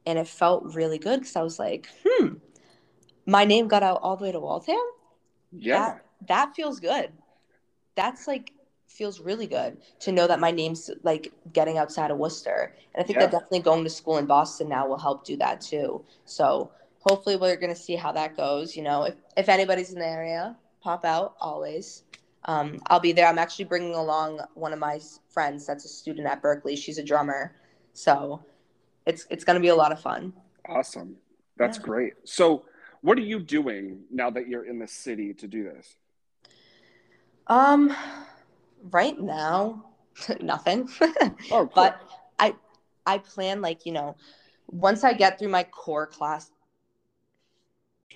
and 0.05 0.19
it 0.19 0.29
felt 0.29 0.63
really 0.75 0.99
good 0.99 1.21
because 1.21 1.35
i 1.35 1.43
was 1.43 1.59
like 1.59 1.89
hmm 2.07 2.35
my 3.27 3.45
name 3.47 3.67
got 3.67 3.83
out 3.83 3.99
all 4.03 4.17
the 4.17 4.25
way 4.25 4.31
to 4.33 4.39
waltham 4.39 4.77
Yeah. 5.53 5.79
that, 5.79 6.04
that 6.29 6.55
feels 6.55 6.81
good 6.81 7.13
that's 7.95 8.27
like 8.27 8.53
feels 8.87 9.21
really 9.21 9.47
good 9.47 9.79
to 10.01 10.13
know 10.13 10.27
that 10.27 10.39
my 10.39 10.51
name's 10.51 10.91
like 11.03 11.33
getting 11.53 11.79
outside 11.79 12.11
of 12.11 12.19
Worcester. 12.19 12.75
And 12.95 13.03
I 13.03 13.07
think 13.07 13.19
Yeah. 13.19 13.27
that 13.27 13.33
definitely 13.33 13.61
going 13.61 13.83
to 13.85 13.91
school 13.91 14.19
in 14.19 14.27
Boston 14.27 14.69
now 14.69 14.87
will 14.87 14.99
help 14.99 15.25
do 15.25 15.37
that 15.39 15.61
too. 15.61 16.05
So 16.25 16.71
hopefully 17.01 17.37
we're 17.37 17.57
gonna 17.57 17.75
see 17.75 17.97
how 17.97 18.13
that 18.13 18.37
goes. 18.37 18.77
You 18.77 18.83
know, 18.83 19.05
if 19.05 19.15
if 19.37 19.49
anybody's 19.49 19.93
in 19.93 19.99
the 19.99 20.07
area, 20.07 20.57
pop 20.81 21.05
out 21.05 21.35
always. 21.41 22.05
Um, 22.47 22.79
I'll 22.89 23.01
be 23.01 23.13
there. 23.13 23.27
I'm 23.27 23.39
actually 23.39 23.65
bringing 23.65 23.95
along 23.95 24.41
one 24.55 24.73
of 24.73 24.79
my 24.79 25.01
friends 25.31 25.67
that's 25.67 25.85
a 25.85 25.89
student 25.89 26.27
at 26.29 26.43
Berklee. 26.43 26.77
She's 26.77 26.99
a 26.99 27.05
drummer, 27.05 27.57
so 27.95 28.45
it's 29.07 29.27
it's 29.31 29.45
gonna 29.45 29.61
be 29.61 29.69
a 29.69 29.75
lot 29.75 29.93
of 29.93 30.01
fun. 30.01 30.35
Awesome. 30.69 31.17
That's 31.57 31.79
Yeah. 31.79 31.85
great. 31.85 32.13
So, 32.25 32.67
what 33.01 33.19
are 33.19 33.23
you 33.23 33.41
doing 33.41 34.05
now 34.11 34.31
that 34.31 34.47
you're 34.49 34.67
in 34.67 34.79
the 34.79 34.89
city 34.89 35.35
to 35.35 35.49
do 35.49 35.65
this? 35.65 35.97
Um, 37.47 37.95
right 38.91 39.19
now, 39.19 39.85
nothing. 40.41 40.89
Oh, 41.51 41.71
but 41.75 42.01
I 42.39 42.55
I 43.07 43.19
plan 43.19 43.61
like 43.61 43.87
you 43.87 43.93
know, 43.93 44.17
once 44.69 45.05
I 45.05 45.13
get 45.13 45.39
through 45.39 45.49
my 45.49 45.65
core 45.65 46.07
class. 46.07 46.51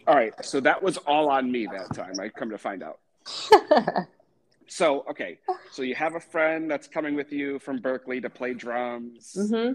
All 0.06 0.14
right. 0.14 0.32
So 0.44 0.60
that 0.60 0.82
was 0.82 0.96
all 0.96 1.28
on 1.28 1.50
me 1.50 1.66
that 1.66 1.92
time. 1.92 2.18
I 2.20 2.28
come 2.30 2.50
to 2.50 2.58
find 2.58 2.82
out. 2.82 2.98
So, 4.68 5.04
okay. 5.10 5.38
So 5.72 5.82
you 5.82 5.94
have 5.94 6.14
a 6.14 6.20
friend 6.20 6.70
that's 6.70 6.88
coming 6.88 7.14
with 7.14 7.32
you 7.32 7.58
from 7.58 7.80
Berklee 7.80 8.22
to 8.22 8.30
play 8.30 8.54
drums. 8.54 9.54
hmm 9.54 9.72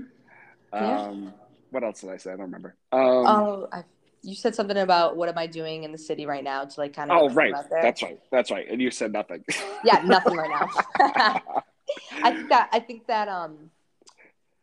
yeah. 0.79 1.07
Um, 1.07 1.33
what 1.71 1.83
else 1.83 2.01
did 2.01 2.09
I 2.09 2.17
say? 2.17 2.31
I 2.31 2.35
don't 2.35 2.45
remember. 2.45 2.75
Um, 2.91 3.27
oh, 3.27 3.67
I, 3.71 3.83
you 4.23 4.35
said 4.35 4.55
something 4.55 4.77
about 4.77 5.17
what 5.17 5.27
am 5.27 5.37
I 5.37 5.47
doing 5.47 5.83
in 5.83 5.91
the 5.91 5.97
city 5.97 6.25
right 6.25 6.43
now 6.43 6.63
to 6.63 6.79
like 6.79 6.93
kind 6.95 7.11
of 7.11 7.17
oh, 7.17 7.29
right. 7.29 7.53
That's 7.69 8.01
right. 8.01 8.19
That's 8.31 8.51
right. 8.51 8.65
And 8.69 8.81
you 8.81 8.89
said 8.89 9.11
nothing. 9.11 9.43
yeah, 9.83 10.01
nothing 10.05 10.35
right 10.35 10.49
now. 10.49 10.69
I 12.23 12.31
think 12.31 12.49
that 12.49 12.69
I 12.71 12.79
think 12.79 13.05
that 13.07 13.27
um 13.27 13.69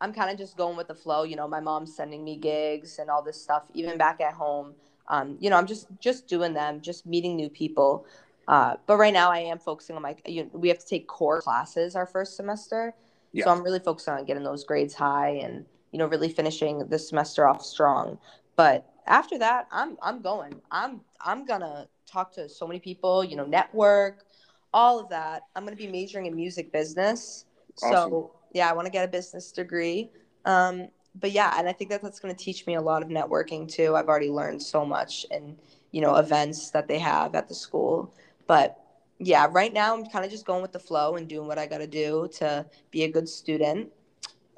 I'm 0.01 0.13
kind 0.13 0.31
of 0.31 0.37
just 0.37 0.57
going 0.57 0.75
with 0.75 0.87
the 0.87 0.95
flow. 0.95 1.23
You 1.23 1.35
know, 1.35 1.47
my 1.47 1.59
mom's 1.59 1.95
sending 1.95 2.23
me 2.23 2.37
gigs 2.37 2.97
and 2.97 3.09
all 3.09 3.21
this 3.21 3.39
stuff, 3.39 3.65
even 3.75 3.99
back 3.99 4.19
at 4.19 4.33
home. 4.33 4.73
Um, 5.07 5.37
you 5.39 5.51
know, 5.51 5.57
I'm 5.57 5.67
just 5.67 5.87
just 5.99 6.27
doing 6.27 6.53
them, 6.53 6.81
just 6.81 7.05
meeting 7.05 7.35
new 7.35 7.49
people. 7.49 8.07
Uh, 8.47 8.75
but 8.87 8.97
right 8.97 9.13
now, 9.13 9.31
I 9.31 9.39
am 9.39 9.59
focusing 9.59 9.95
on 9.95 10.01
my. 10.01 10.15
You 10.25 10.45
know, 10.45 10.49
we 10.53 10.69
have 10.69 10.79
to 10.79 10.87
take 10.87 11.07
core 11.07 11.39
classes 11.39 11.95
our 11.95 12.07
first 12.07 12.35
semester, 12.35 12.95
Yeah. 13.31 13.45
so 13.45 13.51
I'm 13.51 13.61
really 13.63 13.79
focused 13.79 14.09
on 14.09 14.25
getting 14.25 14.43
those 14.43 14.63
grades 14.63 14.95
high 14.95 15.39
and 15.43 15.65
you 15.91 15.99
know 15.99 16.07
really 16.07 16.29
finishing 16.29 16.87
the 16.87 16.97
semester 16.97 17.47
off 17.47 17.63
strong. 17.63 18.17
But 18.55 18.90
after 19.07 19.37
that, 19.39 19.67
I'm 19.71 19.97
I'm 20.01 20.21
going. 20.21 20.61
I'm 20.71 21.01
I'm 21.19 21.45
gonna 21.45 21.87
talk 22.05 22.33
to 22.33 22.49
so 22.49 22.67
many 22.67 22.79
people. 22.79 23.23
You 23.23 23.35
know, 23.35 23.45
network, 23.45 24.25
all 24.73 24.99
of 24.99 25.09
that. 25.09 25.43
I'm 25.55 25.63
gonna 25.65 25.75
be 25.75 25.87
majoring 25.87 26.25
in 26.25 26.35
music 26.35 26.71
business. 26.71 27.45
Awesome. 27.81 28.11
So 28.11 28.31
yeah, 28.53 28.69
I 28.69 28.73
want 28.73 28.85
to 28.85 28.91
get 28.91 29.05
a 29.05 29.07
business 29.07 29.51
degree. 29.51 30.09
Um, 30.45 30.89
but 31.15 31.31
yeah, 31.31 31.55
and 31.57 31.67
I 31.67 31.73
think 31.73 31.89
that 31.89 32.01
that's 32.01 32.19
going 32.19 32.33
to 32.33 32.43
teach 32.43 32.65
me 32.65 32.75
a 32.75 32.81
lot 32.81 33.03
of 33.03 33.09
networking 33.09 33.69
too. 33.69 33.95
I've 33.95 34.07
already 34.07 34.29
learned 34.29 34.61
so 34.61 34.85
much 34.85 35.25
in 35.29 35.57
you 35.91 36.01
know 36.01 36.15
events 36.15 36.71
that 36.71 36.87
they 36.87 36.99
have 36.99 37.35
at 37.35 37.47
the 37.47 37.55
school. 37.55 38.13
But 38.47 38.77
yeah, 39.19 39.47
right 39.51 39.73
now 39.73 39.93
I'm 39.93 40.05
kind 40.05 40.25
of 40.25 40.31
just 40.31 40.45
going 40.45 40.61
with 40.61 40.71
the 40.71 40.79
flow 40.79 41.15
and 41.15 41.27
doing 41.27 41.47
what 41.47 41.59
I 41.59 41.67
got 41.67 41.79
to 41.79 41.87
do 41.87 42.29
to 42.39 42.65
be 42.91 43.03
a 43.03 43.11
good 43.11 43.27
student. 43.27 43.89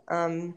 Um, 0.07 0.55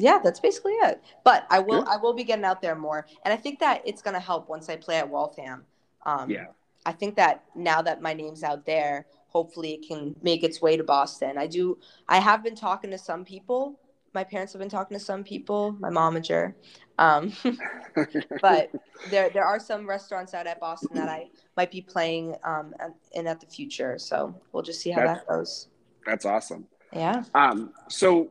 yeah, 0.00 0.18
that's 0.22 0.40
basically 0.40 0.72
it. 0.72 1.02
But 1.24 1.46
I 1.50 1.58
will 1.58 1.82
Good. 1.82 1.88
I 1.88 1.96
will 1.96 2.12
be 2.12 2.24
getting 2.24 2.44
out 2.44 2.62
there 2.62 2.74
more, 2.74 3.06
and 3.24 3.32
I 3.32 3.36
think 3.36 3.58
that 3.60 3.82
it's 3.84 4.02
going 4.02 4.14
to 4.14 4.20
help 4.20 4.48
once 4.48 4.68
I 4.68 4.76
play 4.76 4.96
at 4.96 5.08
Waltham. 5.08 5.64
Um, 6.06 6.30
yeah. 6.30 6.46
I 6.86 6.92
think 6.92 7.16
that 7.16 7.44
now 7.54 7.82
that 7.82 8.00
my 8.00 8.14
name's 8.14 8.42
out 8.42 8.64
there, 8.64 9.06
hopefully 9.28 9.74
it 9.74 9.86
can 9.86 10.16
make 10.22 10.42
its 10.42 10.62
way 10.62 10.76
to 10.76 10.84
Boston. 10.84 11.36
I 11.36 11.46
do. 11.46 11.78
I 12.08 12.18
have 12.18 12.42
been 12.42 12.54
talking 12.54 12.90
to 12.90 12.98
some 12.98 13.24
people. 13.24 13.78
My 14.14 14.24
parents 14.24 14.52
have 14.54 14.60
been 14.60 14.70
talking 14.70 14.98
to 14.98 15.04
some 15.04 15.22
people. 15.22 15.76
My 15.78 15.90
momager, 15.90 16.54
um, 16.98 17.32
but 18.42 18.70
there 19.10 19.30
there 19.30 19.44
are 19.44 19.60
some 19.60 19.88
restaurants 19.88 20.34
out 20.34 20.46
at 20.46 20.58
Boston 20.58 20.90
that 20.94 21.08
I 21.08 21.28
might 21.56 21.70
be 21.70 21.80
playing 21.80 22.34
um, 22.44 22.74
in 23.12 23.26
at 23.26 23.40
the 23.40 23.46
future. 23.46 23.98
So 23.98 24.34
we'll 24.52 24.62
just 24.62 24.80
see 24.80 24.90
how 24.90 25.00
That's- 25.00 25.18
that 25.18 25.28
goes. 25.28 25.68
That's 26.06 26.24
awesome. 26.24 26.66
Yeah. 26.92 27.22
Um, 27.34 27.72
so, 27.88 28.30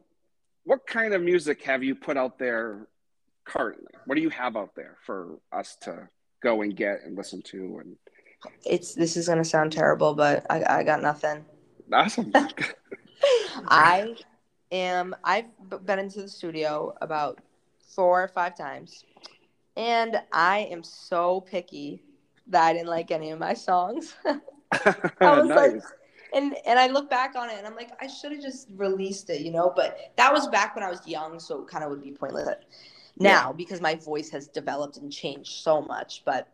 what 0.70 0.86
kind 0.86 1.16
of 1.16 1.24
music 1.24 1.64
have 1.64 1.84
you 1.84 1.96
put 1.96 2.16
out 2.16 2.38
there 2.38 2.86
currently? 3.44 3.92
What 4.06 4.14
do 4.14 4.22
you 4.22 4.30
have 4.30 4.56
out 4.56 4.76
there 4.76 4.98
for 5.04 5.40
us 5.52 5.76
to 5.82 6.08
go 6.44 6.62
and 6.62 6.76
get 6.76 7.02
and 7.04 7.18
listen 7.18 7.42
to? 7.46 7.80
And 7.82 7.96
It's 8.64 8.94
this 8.94 9.18
is 9.18 9.28
gonna 9.28 9.44
sound 9.44 9.72
terrible, 9.72 10.14
but 10.14 10.46
I, 10.48 10.64
I 10.82 10.84
got 10.84 11.02
nothing. 11.02 11.44
awesome. 11.92 12.32
I 13.68 14.16
am. 14.72 15.16
I've 15.24 15.48
been 15.88 15.98
into 15.98 16.22
the 16.22 16.30
studio 16.30 16.94
about 17.02 17.40
four 17.96 18.24
or 18.24 18.28
five 18.28 18.56
times, 18.56 19.06
and 19.76 20.22
I 20.32 20.68
am 20.70 20.84
so 20.84 21.42
picky 21.42 22.04
that 22.46 22.64
I 22.64 22.74
didn't 22.74 22.90
like 22.90 23.10
any 23.10 23.32
of 23.32 23.40
my 23.40 23.56
songs. 23.56 24.14
I 24.72 25.40
was 25.40 25.48
nice. 25.48 25.72
like, 25.74 25.82
and 26.34 26.56
and 26.66 26.80
I 26.80 26.88
look 26.88 27.10
back 27.10 27.36
on 27.36 27.50
it, 27.50 27.58
and 27.58 27.68
I'm 27.68 27.76
like, 27.76 27.92
I 28.02 28.08
should 28.08 28.32
have 28.32 28.42
just 28.42 28.68
released 28.76 29.30
it, 29.30 29.42
you 29.42 29.52
know. 29.52 29.72
But 29.76 30.12
that 30.18 30.32
was 30.32 30.48
back 30.48 30.76
when 30.76 30.84
I 30.84 30.90
was 30.90 31.06
young, 31.08 31.40
so 31.40 31.62
it 31.62 31.68
kind 31.68 31.84
of 31.84 31.90
would 31.90 32.04
be 32.04 32.12
pointless 32.12 32.56
now 33.18 33.52
because 33.52 33.82
my 33.82 33.96
voice 33.96 34.30
has 34.30 34.48
developed 34.48 34.98
and 34.98 35.12
changed 35.12 35.62
so 35.62 35.82
much. 35.82 36.24
But 36.26 36.48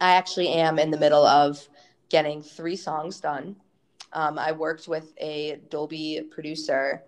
I 0.00 0.14
actually 0.14 0.48
am 0.48 0.78
in 0.78 0.90
the 0.90 0.98
middle 0.98 1.26
of 1.26 1.68
getting 2.08 2.42
three 2.42 2.76
songs 2.76 3.20
done. 3.20 3.56
Um, 4.12 4.38
I 4.38 4.52
worked 4.52 4.88
with 4.88 5.12
a 5.18 5.60
Dolby 5.70 6.22
producer 6.30 7.02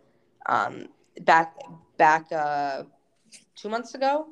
um, 0.46 0.88
back 1.22 1.56
back 1.96 2.30
uh, 2.32 2.84
two 3.56 3.68
months 3.68 3.94
ago 3.94 4.26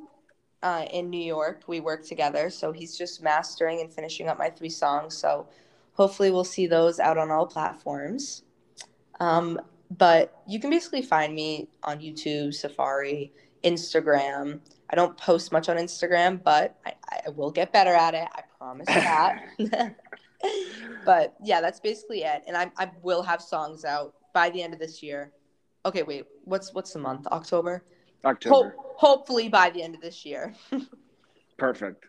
uh, 0.62 0.84
in 0.92 1.11
New 1.11 1.22
York. 1.22 1.62
We 1.66 1.80
worked 1.80 2.06
together, 2.06 2.50
so 2.50 2.72
he's 2.72 2.96
just 2.96 3.22
mastering 3.22 3.80
and 3.80 3.92
finishing 3.92 4.28
up 4.28 4.38
my 4.38 4.50
three 4.50 4.70
songs. 4.70 5.16
So 5.16 5.48
hopefully, 5.98 6.30
we'll 6.30 6.44
see 6.44 6.66
those 6.66 6.98
out 6.98 7.18
on 7.18 7.30
all 7.30 7.46
platforms. 7.46 8.44
Um, 9.20 9.61
but 9.90 10.42
you 10.46 10.61
can 10.61 10.70
basically 10.70 11.02
find 11.02 11.34
me 11.34 11.68
on 11.82 11.98
YouTube, 11.98 12.48
Spotify, 12.48 13.30
Instagram. 13.64 14.61
I 14.90 14.96
don't 14.96 15.16
post 15.18 15.52
much 15.52 15.68
on 15.68 15.76
Instagram, 15.76 16.42
but 16.42 16.78
I, 16.87 16.94
I 17.26 17.30
will 17.30 17.50
get 17.50 17.72
better 17.72 17.92
at 17.92 18.14
it. 18.14 18.28
I 18.34 18.42
promise 18.58 18.87
that. 18.87 19.42
but 21.04 21.34
yeah, 21.42 21.61
that's 21.61 21.80
basically 21.80 22.22
it. 22.22 22.42
And 22.46 22.56
I, 22.56 22.70
I 22.76 22.90
will 23.02 23.22
have 23.22 23.42
songs 23.42 23.84
out 23.84 24.14
by 24.32 24.50
the 24.50 24.62
end 24.62 24.72
of 24.72 24.80
this 24.80 25.02
year. 25.02 25.32
Okay, 25.84 26.02
wait, 26.02 26.24
what's 26.44 26.74
what's 26.74 26.92
the 26.92 26.98
month? 26.98 27.26
October. 27.28 27.84
October. 28.24 28.74
Ho- 28.76 28.94
hopefully 28.96 29.48
by 29.48 29.70
the 29.70 29.82
end 29.82 29.94
of 29.94 30.00
this 30.00 30.24
year. 30.24 30.54
Perfect. 31.58 32.06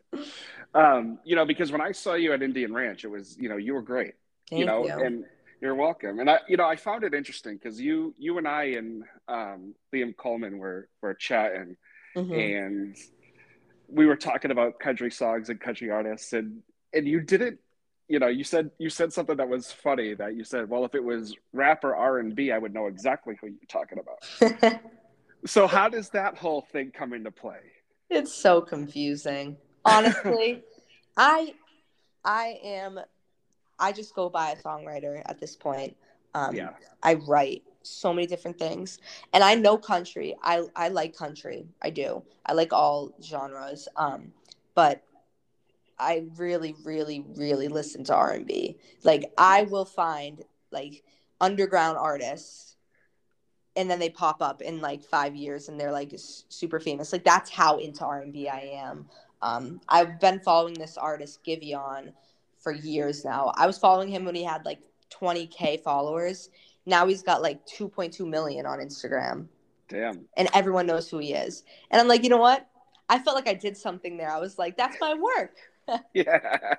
Um, 0.73 1.19
you 1.23 1.35
know, 1.35 1.45
because 1.45 1.71
when 1.71 1.81
I 1.81 1.91
saw 1.91 2.13
you 2.13 2.33
at 2.33 2.41
Indian 2.43 2.73
Ranch, 2.73 3.03
it 3.03 3.07
was, 3.07 3.35
you 3.39 3.49
know, 3.49 3.57
you 3.57 3.73
were 3.73 3.81
great. 3.81 4.13
Thank 4.49 4.59
you 4.59 4.65
know, 4.65 4.85
you. 4.85 4.91
and 5.03 5.25
you're 5.61 5.75
welcome. 5.75 6.19
And 6.19 6.29
I, 6.29 6.39
you 6.47 6.57
know, 6.57 6.65
I 6.65 6.75
found 6.75 7.03
it 7.03 7.13
interesting 7.13 7.55
because 7.57 7.79
you, 7.79 8.13
you 8.17 8.37
and 8.37 8.47
I 8.47 8.63
and 8.63 9.03
um, 9.27 9.73
Liam 9.93 10.15
Coleman 10.15 10.57
were 10.57 10.87
were 11.01 11.13
chatting, 11.13 11.75
Mhm. 12.15 12.65
and 12.65 12.95
we 13.87 14.05
were 14.05 14.15
talking 14.15 14.51
about 14.51 14.79
country 14.79 15.11
songs 15.11 15.49
and 15.49 15.59
country 15.59 15.89
artists, 15.89 16.33
and 16.33 16.61
and 16.93 17.07
you 17.07 17.19
didn't, 17.21 17.59
you 18.07 18.19
know, 18.19 18.27
you 18.27 18.43
said 18.43 18.71
you 18.77 18.89
said 18.89 19.11
something 19.11 19.37
that 19.37 19.49
was 19.49 19.71
funny 19.71 20.13
that 20.15 20.35
you 20.35 20.43
said, 20.43 20.69
well, 20.69 20.85
if 20.85 20.95
it 20.95 21.03
was 21.03 21.35
rap 21.53 21.83
or 21.83 21.95
R 21.95 22.19
and 22.19 22.35
B, 22.35 22.51
I 22.51 22.57
would 22.57 22.73
know 22.73 22.87
exactly 22.87 23.35
who 23.41 23.47
you're 23.47 23.57
talking 23.67 23.99
about. 23.99 24.81
so 25.45 25.67
how 25.67 25.89
does 25.89 26.09
that 26.11 26.37
whole 26.37 26.61
thing 26.71 26.91
come 26.91 27.13
into 27.13 27.31
play? 27.31 27.59
It's 28.09 28.33
so 28.33 28.61
confusing. 28.61 29.57
Honestly, 29.85 30.63
I 31.17 31.53
I 32.23 32.59
am 32.63 32.99
I 33.79 33.91
just 33.91 34.13
go 34.13 34.29
by 34.29 34.51
a 34.51 34.55
songwriter 34.55 35.21
at 35.25 35.39
this 35.39 35.55
point. 35.55 35.95
Um 36.33 36.55
Yeah. 36.55 36.69
I 37.01 37.15
write 37.15 37.63
so 37.81 38.13
many 38.13 38.27
different 38.27 38.59
things. 38.59 38.99
And 39.33 39.43
I 39.43 39.55
know 39.55 39.77
country. 39.77 40.35
I 40.43 40.63
I 40.75 40.89
like 40.89 41.15
country. 41.15 41.67
I 41.81 41.89
do. 41.89 42.23
I 42.45 42.53
like 42.53 42.73
all 42.73 43.11
genres. 43.21 43.87
Um 43.95 44.33
but 44.75 45.03
I 45.97 46.25
really 46.37 46.75
really 46.83 47.25
really 47.35 47.67
listen 47.67 48.03
to 48.05 48.15
R&B. 48.15 48.77
Like 49.03 49.31
I 49.37 49.63
will 49.63 49.85
find 49.85 50.43
like 50.71 51.03
underground 51.41 51.97
artists 51.97 52.75
and 53.75 53.89
then 53.89 53.99
they 53.99 54.09
pop 54.09 54.41
up 54.41 54.61
in 54.61 54.81
like 54.81 55.01
five 55.03 55.35
years 55.35 55.69
and 55.69 55.79
they're 55.79 55.91
like 55.91 56.11
super 56.15 56.79
famous 56.79 57.13
like 57.13 57.23
that's 57.23 57.49
how 57.49 57.77
into 57.77 58.03
r&b 58.03 58.47
i 58.49 58.59
am 58.59 59.05
um, 59.41 59.79
i've 59.89 60.19
been 60.19 60.39
following 60.39 60.73
this 60.73 60.97
artist 60.97 61.39
giveon 61.45 62.11
for 62.59 62.71
years 62.71 63.23
now 63.23 63.51
i 63.55 63.65
was 63.65 63.77
following 63.77 64.09
him 64.09 64.25
when 64.25 64.35
he 64.35 64.43
had 64.43 64.65
like 64.65 64.79
20k 65.11 65.81
followers 65.81 66.49
now 66.85 67.07
he's 67.07 67.23
got 67.23 67.41
like 67.41 67.65
2.2 67.65 68.27
million 68.27 68.65
on 68.65 68.79
instagram 68.79 69.47
Damn. 69.87 70.25
and 70.37 70.49
everyone 70.53 70.85
knows 70.85 71.09
who 71.09 71.17
he 71.17 71.33
is 71.33 71.63
and 71.91 72.01
i'm 72.01 72.07
like 72.07 72.23
you 72.23 72.29
know 72.29 72.37
what 72.37 72.67
i 73.07 73.17
felt 73.17 73.35
like 73.35 73.47
i 73.47 73.53
did 73.53 73.75
something 73.75 74.17
there 74.17 74.31
i 74.31 74.39
was 74.39 74.57
like 74.57 74.77
that's 74.77 74.97
my 75.01 75.13
work 75.15 75.55
yeah, 76.13 76.75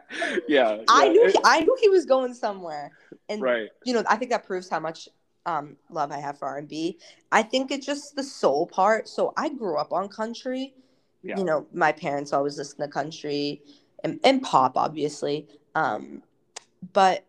yeah. 0.46 0.78
I 0.88 1.08
knew 1.08 1.26
he, 1.26 1.34
I 1.44 1.60
knew 1.60 1.76
he 1.80 1.88
was 1.88 2.06
going 2.06 2.32
somewhere, 2.34 2.92
and 3.28 3.42
Right. 3.42 3.68
you 3.84 3.92
know 3.92 4.04
I 4.08 4.16
think 4.16 4.30
that 4.30 4.44
proves 4.44 4.68
how 4.68 4.78
much 4.80 5.08
um, 5.46 5.76
love 5.90 6.12
I 6.12 6.18
have 6.18 6.38
for 6.38 6.46
R&B. 6.48 6.98
I 7.32 7.42
think 7.42 7.70
it's 7.70 7.86
just 7.86 8.14
the 8.14 8.22
soul 8.22 8.66
part. 8.66 9.08
So 9.08 9.32
I 9.36 9.48
grew 9.48 9.78
up 9.78 9.92
on 9.92 10.08
country. 10.08 10.74
Yeah. 11.22 11.38
You 11.38 11.44
know, 11.44 11.66
my 11.72 11.92
parents 11.92 12.32
always 12.32 12.56
listened 12.56 12.80
to 12.80 12.88
country 12.88 13.62
and, 14.02 14.20
and 14.24 14.42
pop, 14.42 14.76
obviously. 14.76 15.48
Um, 15.74 16.22
but 16.92 17.26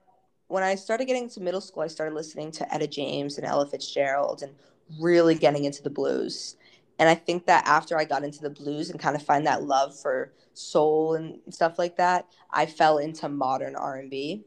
when 0.48 0.64
I 0.64 0.76
started 0.76 1.06
getting 1.06 1.30
to 1.30 1.42
middle 1.42 1.62
school, 1.62 1.84
I 1.84 1.88
started 1.88 2.16
listening 2.16 2.52
to 2.54 2.74
Etta 2.74 2.88
James 2.88 3.38
and 3.38 3.46
Ella 3.46 3.66
Fitzgerald 3.66 4.44
and 4.44 4.54
really 5.00 5.36
getting 5.36 5.66
into 5.66 5.84
the 5.84 5.90
blues. 5.90 6.56
And 7.00 7.10
I 7.10 7.16
think 7.16 7.46
that 7.48 7.66
after 7.66 7.98
I 7.98 8.06
got 8.06 8.24
into 8.24 8.42
the 8.42 8.50
blues 8.50 8.90
and 8.90 9.00
kind 9.00 9.16
of 9.16 9.24
find 9.24 9.48
that 9.48 9.64
love 9.64 9.98
for 10.00 10.34
soul 10.54 11.16
and 11.16 11.40
stuff 11.50 11.80
like 11.80 11.98
that, 11.98 12.28
I 12.52 12.66
fell 12.66 12.98
into 12.98 13.28
modern 13.30 13.76
R 13.76 13.96
and 13.96 14.10
B. 14.10 14.44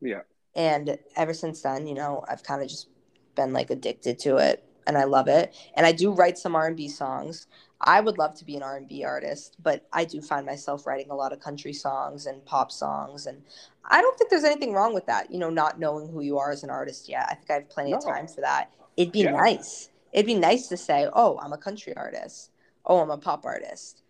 yeah. 0.00 0.20
And 0.54 0.98
ever 1.16 1.34
since 1.34 1.60
then, 1.60 1.86
you 1.86 1.94
know, 1.94 2.24
I've 2.28 2.42
kind 2.42 2.62
of 2.62 2.68
just 2.68 2.88
been 3.34 3.52
like 3.52 3.70
addicted 3.70 4.18
to 4.20 4.38
it, 4.38 4.64
and 4.86 4.96
I 4.96 5.04
love 5.04 5.28
it. 5.28 5.54
And 5.74 5.86
I 5.86 5.92
do 5.92 6.12
write 6.12 6.38
some 6.38 6.54
R 6.54 6.66
and 6.66 6.76
B 6.76 6.88
songs. 6.88 7.46
I 7.80 8.00
would 8.00 8.16
love 8.16 8.34
to 8.36 8.44
be 8.44 8.56
an 8.56 8.62
R 8.62 8.76
and 8.76 8.88
B 8.88 9.04
artist, 9.04 9.56
but 9.62 9.86
I 9.92 10.04
do 10.04 10.22
find 10.22 10.46
myself 10.46 10.86
writing 10.86 11.10
a 11.10 11.14
lot 11.14 11.32
of 11.32 11.40
country 11.40 11.72
songs 11.72 12.26
and 12.26 12.44
pop 12.44 12.72
songs, 12.72 13.26
and 13.26 13.42
I 13.84 14.00
don't 14.00 14.16
think 14.16 14.30
there's 14.30 14.44
anything 14.44 14.72
wrong 14.72 14.94
with 14.94 15.06
that. 15.06 15.30
You 15.30 15.38
know, 15.38 15.50
not 15.50 15.78
knowing 15.78 16.08
who 16.08 16.22
you 16.22 16.38
are 16.38 16.50
as 16.50 16.64
an 16.64 16.70
artist 16.70 17.08
yet. 17.08 17.26
I 17.28 17.34
think 17.34 17.50
I 17.50 17.54
have 17.54 17.68
plenty 17.68 17.92
of 17.92 18.00
No. 18.04 18.12
time 18.12 18.28
for 18.28 18.40
that. 18.40 18.72
It'd 18.96 19.12
be 19.12 19.24
Yeah. 19.24 19.32
nice. 19.32 19.90
It'd 20.12 20.26
be 20.26 20.34
nice 20.34 20.68
to 20.68 20.76
say, 20.76 21.08
"Oh, 21.12 21.38
I'm 21.38 21.52
a 21.52 21.58
country 21.58 21.94
artist. 21.96 22.50
Oh, 22.86 23.00
I'm 23.00 23.10
a 23.10 23.18
pop 23.18 23.44
artist," 23.44 24.02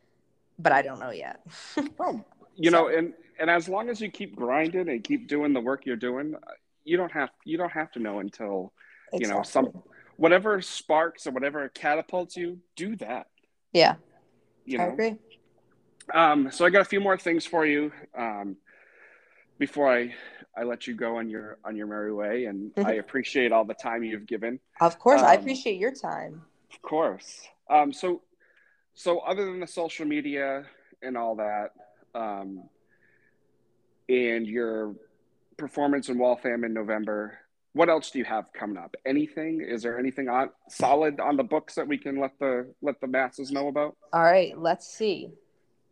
but 0.58 0.72
I 0.72 0.82
don't 0.82 1.00
know 1.00 1.10
yet. 1.10 1.40
Oh, 1.98 2.24
you 2.54 2.70
know, 2.70 2.88
and 2.88 3.14
and 3.38 3.50
as 3.50 3.68
long 3.68 3.88
as 3.88 4.00
you 4.00 4.10
keep 4.10 4.36
grinding 4.36 4.88
and 4.88 5.02
keep 5.02 5.28
doing 5.28 5.52
the 5.52 5.60
work 5.60 5.86
you're 5.86 5.96
doing, 5.96 6.34
uh, 6.36 6.50
you 6.84 6.96
don't 6.96 7.12
have 7.12 7.30
you 7.44 7.58
don't 7.58 7.72
have 7.72 7.90
to 7.92 7.98
know 7.98 8.20
until 8.20 8.72
you 9.12 9.26
know 9.26 9.42
some 9.42 9.72
whatever 10.16 10.60
sparks 10.62 11.26
or 11.26 11.30
whatever 11.30 11.68
catapults 11.68 12.36
you. 12.36 12.58
Do 12.74 12.96
that. 12.96 13.26
Yeah, 13.72 13.96
You 14.64 14.78
I 14.80 14.86
know. 14.86 14.92
agree. 14.92 15.16
Um, 16.12 16.50
so 16.50 16.64
I 16.64 16.70
got 16.70 16.80
a 16.82 16.84
few 16.86 17.00
more 17.00 17.18
things 17.18 17.44
for 17.44 17.66
you 17.66 17.92
um, 18.16 18.56
before 19.58 19.92
I 19.92 20.14
I 20.56 20.62
let 20.62 20.86
you 20.86 20.94
go 20.94 21.16
on 21.18 21.28
your 21.28 21.58
on 21.64 21.76
your 21.76 21.86
merry 21.86 22.12
way, 22.12 22.44
and 22.46 22.70
I 22.84 22.92
appreciate 22.92 23.52
all 23.52 23.64
the 23.64 23.74
time 23.74 24.02
you've 24.04 24.26
given. 24.26 24.60
Of 24.80 24.98
course, 24.98 25.20
I 25.20 25.34
Um, 25.34 25.40
appreciate 25.40 25.78
your 25.78 25.92
time. 25.92 26.42
Of 26.72 26.80
course. 26.82 27.42
Um, 27.68 27.92
so, 27.92 28.22
so 28.94 29.18
other 29.20 29.44
than 29.44 29.60
the 29.60 29.66
social 29.66 30.06
media 30.06 30.64
and 31.02 31.16
all 31.16 31.34
that, 31.36 31.72
um, 32.14 32.68
and 34.08 34.46
your 34.46 34.94
performance 35.56 36.08
in 36.08 36.18
Waltham 36.18 36.62
in 36.64 36.72
November, 36.72 37.38
what 37.76 37.90
else 37.90 38.10
do 38.10 38.18
you 38.18 38.24
have 38.24 38.50
coming 38.54 38.78
up? 38.78 38.96
Anything? 39.04 39.60
Is 39.60 39.82
there 39.82 39.98
anything 39.98 40.30
on 40.30 40.48
solid 40.70 41.20
on 41.20 41.36
the 41.36 41.44
books 41.44 41.74
that 41.74 41.86
we 41.86 41.98
can 41.98 42.18
let 42.18 42.38
the 42.38 42.72
let 42.80 42.98
the 43.02 43.06
masses 43.06 43.52
know 43.52 43.68
about? 43.68 43.96
All 44.14 44.22
right, 44.22 44.58
let's 44.58 44.86
see. 44.88 45.28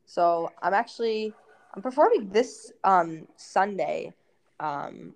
So 0.06 0.50
I'm 0.62 0.72
actually 0.72 1.34
I'm 1.74 1.82
performing 1.82 2.30
this 2.30 2.72
um 2.84 3.26
Sunday, 3.36 4.14
um, 4.60 5.14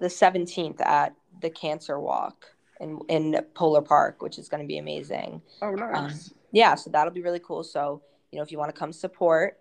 the 0.00 0.08
17th 0.08 0.80
at 0.80 1.14
the 1.40 1.50
Cancer 1.50 2.00
Walk 2.00 2.46
in 2.80 2.98
in 3.08 3.40
Polar 3.54 3.82
Park, 3.82 4.20
which 4.20 4.38
is 4.38 4.48
going 4.48 4.62
to 4.62 4.66
be 4.66 4.78
amazing. 4.78 5.40
Oh, 5.62 5.68
Um, 5.68 5.76
nice. 5.78 6.34
yeah, 6.50 6.74
so 6.74 6.90
that'll 6.90 7.12
be 7.14 7.22
really 7.22 7.40
cool. 7.40 7.62
So 7.62 8.02
you 8.32 8.38
know, 8.38 8.42
if 8.42 8.50
you 8.50 8.58
want 8.58 8.74
to 8.74 8.78
come 8.78 8.92
support, 8.92 9.56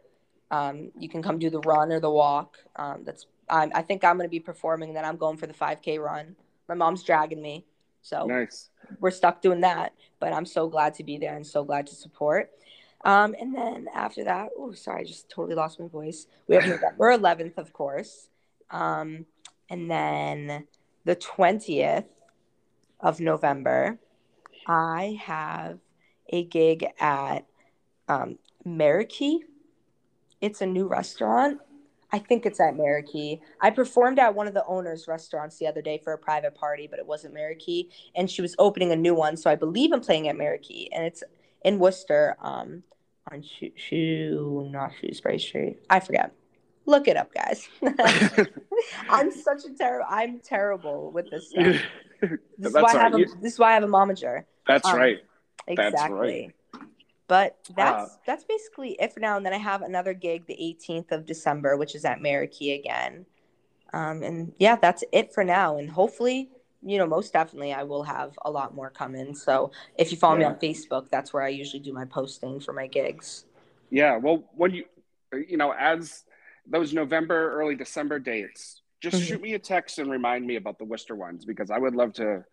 um, 0.50 0.92
you 0.98 1.08
can 1.08 1.22
come 1.22 1.38
do 1.38 1.52
the 1.52 1.60
run 1.60 1.92
or 1.92 2.00
the 2.00 2.10
walk. 2.10 2.58
Um, 2.78 3.04
that's 3.04 3.28
I'm, 3.48 3.72
I 3.76 3.84
think 3.84 4.04
I'm 4.04 4.18
going 4.18 4.28
to 4.28 4.32
be 4.32 4.40
performing. 4.42 4.94
Then 4.96 5.06
I'm 5.06 5.18
going 5.18 5.38
for 5.38 5.46
the 5.48 5.54
5K 5.54 6.04
run. 6.04 6.36
My 6.68 6.76
mom's 6.76 7.04
dragging 7.04 7.42
me, 7.42 7.66
so 8.02 8.26
nice. 8.26 8.70
we're 9.00 9.12
stuck 9.12 9.42
doing 9.42 9.62
that. 9.62 9.94
But 10.20 10.34
I'm 10.34 10.46
so 10.46 10.68
glad 10.68 10.96
to 10.96 11.04
be 11.04 11.18
there 11.18 11.36
and 11.36 11.46
so 11.46 11.64
glad 11.64 11.88
to 11.88 11.96
support. 11.96 12.52
Um, 13.06 13.36
and 13.40 13.56
then 13.56 13.88
after 13.94 14.24
that, 14.24 14.50
oh, 14.58 14.74
sorry, 14.74 15.02
I 15.02 15.06
just 15.06 15.30
totally 15.30 15.56
lost 15.56 15.80
my 15.80 15.88
voice. 15.88 16.28
We 16.48 16.56
have 16.56 16.66
November 16.66 17.12
11th, 17.18 17.58
of 17.58 17.72
course. 17.72 18.30
Um, 18.72 19.26
and 19.70 19.90
then 19.90 20.68
the 21.06 21.16
20th 21.16 22.06
of 23.00 23.20
November, 23.20 24.00
I 24.66 25.20
have 25.22 25.80
a 26.30 26.44
gig 26.44 26.88
at 27.00 27.46
um, 28.08 28.40
Marikey. 28.66 29.40
It's 30.42 30.62
a 30.62 30.66
new 30.66 30.88
restaurant. 30.88 31.60
I 32.12 32.20
think 32.20 32.46
it's 32.46 32.60
at 32.60 32.76
Marikey. 32.76 33.42
I 33.62 33.70
performed 33.70 34.18
at 34.20 34.34
one 34.34 34.48
of 34.48 34.54
the 34.54 34.66
owner's 34.66 35.08
restaurants 35.08 35.58
the 35.58 35.68
other 35.68 35.82
day 35.82 36.00
for 36.04 36.14
a 36.14 36.18
private 36.18 36.56
party, 36.56 36.88
but 36.90 37.00
it 37.00 37.06
wasn't 37.06 37.34
Marikey. 37.34 37.90
And 38.16 38.30
she 38.32 38.42
was 38.42 38.56
opening 38.60 38.92
a 38.92 38.96
new 38.96 39.14
one. 39.14 39.36
So 39.36 39.50
I 39.50 39.56
believe 39.56 39.92
I'm 39.92 40.02
playing 40.02 40.28
at 40.30 40.36
Marikey. 40.36 40.88
And 40.94 41.04
it's 41.04 41.24
in 41.66 41.80
Worcester 41.80 42.38
um, 42.42 42.84
on 43.32 43.42
Shoe, 43.44 43.72
Shoe, 43.76 44.70
not 44.72 44.92
Shrewsbury 45.00 45.40
Street. 45.40 45.80
I 45.90 46.00
forget. 46.00 46.32
Look 46.86 47.10
it 47.10 47.18
up, 47.18 47.34
guys. 47.34 47.68
I'm 49.10 49.30
such 49.30 49.66
a 49.66 49.74
terrible. 49.78 50.06
I'm 50.10 50.40
terrible 50.40 51.12
with 51.12 51.30
this 51.30 51.50
stuff. 51.50 51.76
This 52.58 52.70
is, 52.70 52.74
why 52.74 52.82
I 52.82 52.92
have 52.94 53.14
right. 53.14 53.28
a, 53.28 53.42
this 53.42 53.54
is 53.54 53.60
why 53.60 53.70
I 53.70 53.74
have 53.76 53.84
a 53.84 53.88
momager. 53.88 54.46
That's 54.66 54.88
Um, 54.88 54.96
right. 54.96 55.20
Exactly. 55.68 55.92
That's 55.92 56.10
right. 56.12 56.56
But 57.28 57.58
that's 57.76 58.16
Uh, 58.16 58.18
that's 58.26 58.44
basically 58.46 58.92
it 59.00 59.14
for 59.14 59.20
now. 59.20 59.38
And 59.38 59.46
then 59.46 59.54
I 59.54 59.58
have 59.58 59.82
another 59.82 60.14
gig 60.14 60.46
the 60.46 60.56
18th 60.62 61.12
of 61.12 61.26
December, 61.26 61.76
which 61.78 61.96
is 61.96 62.06
at 62.06 62.20
Marikey 62.20 62.80
again. 62.80 63.26
Um, 63.94 64.24
and 64.24 64.54
yeah, 64.60 64.76
that's 64.76 65.04
it 65.12 65.34
for 65.34 65.44
now. 65.44 65.78
And 65.78 65.90
hopefully, 65.90 66.50
you 66.82 66.98
know, 66.98 67.08
most 67.08 67.34
definitely, 67.34 67.74
I 67.74 67.84
will 67.84 68.04
have 68.04 68.38
a 68.44 68.52
lot 68.52 68.76
more 68.76 68.90
coming. 68.90 69.36
So 69.36 69.72
if 69.98 70.12
you 70.12 70.18
follow 70.18 70.38
me 70.38 70.46
on 70.46 70.56
Facebook, 70.56 71.10
that's 71.10 71.34
where 71.34 71.44
I 71.44 71.50
usually 71.50 71.82
do 71.82 71.94
my 71.94 72.06
posting 72.06 72.60
for 72.60 72.74
my 72.74 72.88
gigs. 72.88 73.46
Yeah. 73.90 74.18
Well, 74.18 74.44
when 74.56 74.72
you, 74.72 74.86
you 75.34 75.58
know, 75.58 75.72
as 75.72 76.24
those 76.66 76.94
November, 76.94 77.54
early 77.54 77.76
December 77.76 78.20
dates, 78.20 78.82
just 79.00 79.22
Mhm. 79.22 79.26
shoot 79.28 79.42
me 79.42 79.54
a 79.54 79.60
text 79.60 80.00
and 80.00 80.10
remind 80.10 80.46
me 80.46 80.56
about 80.56 80.78
the 80.80 80.86
Worcester 80.86 81.16
ones 81.16 81.46
because 81.46 81.72
I 81.72 81.78
would 81.78 81.96
love 81.96 82.14
to 82.14 82.46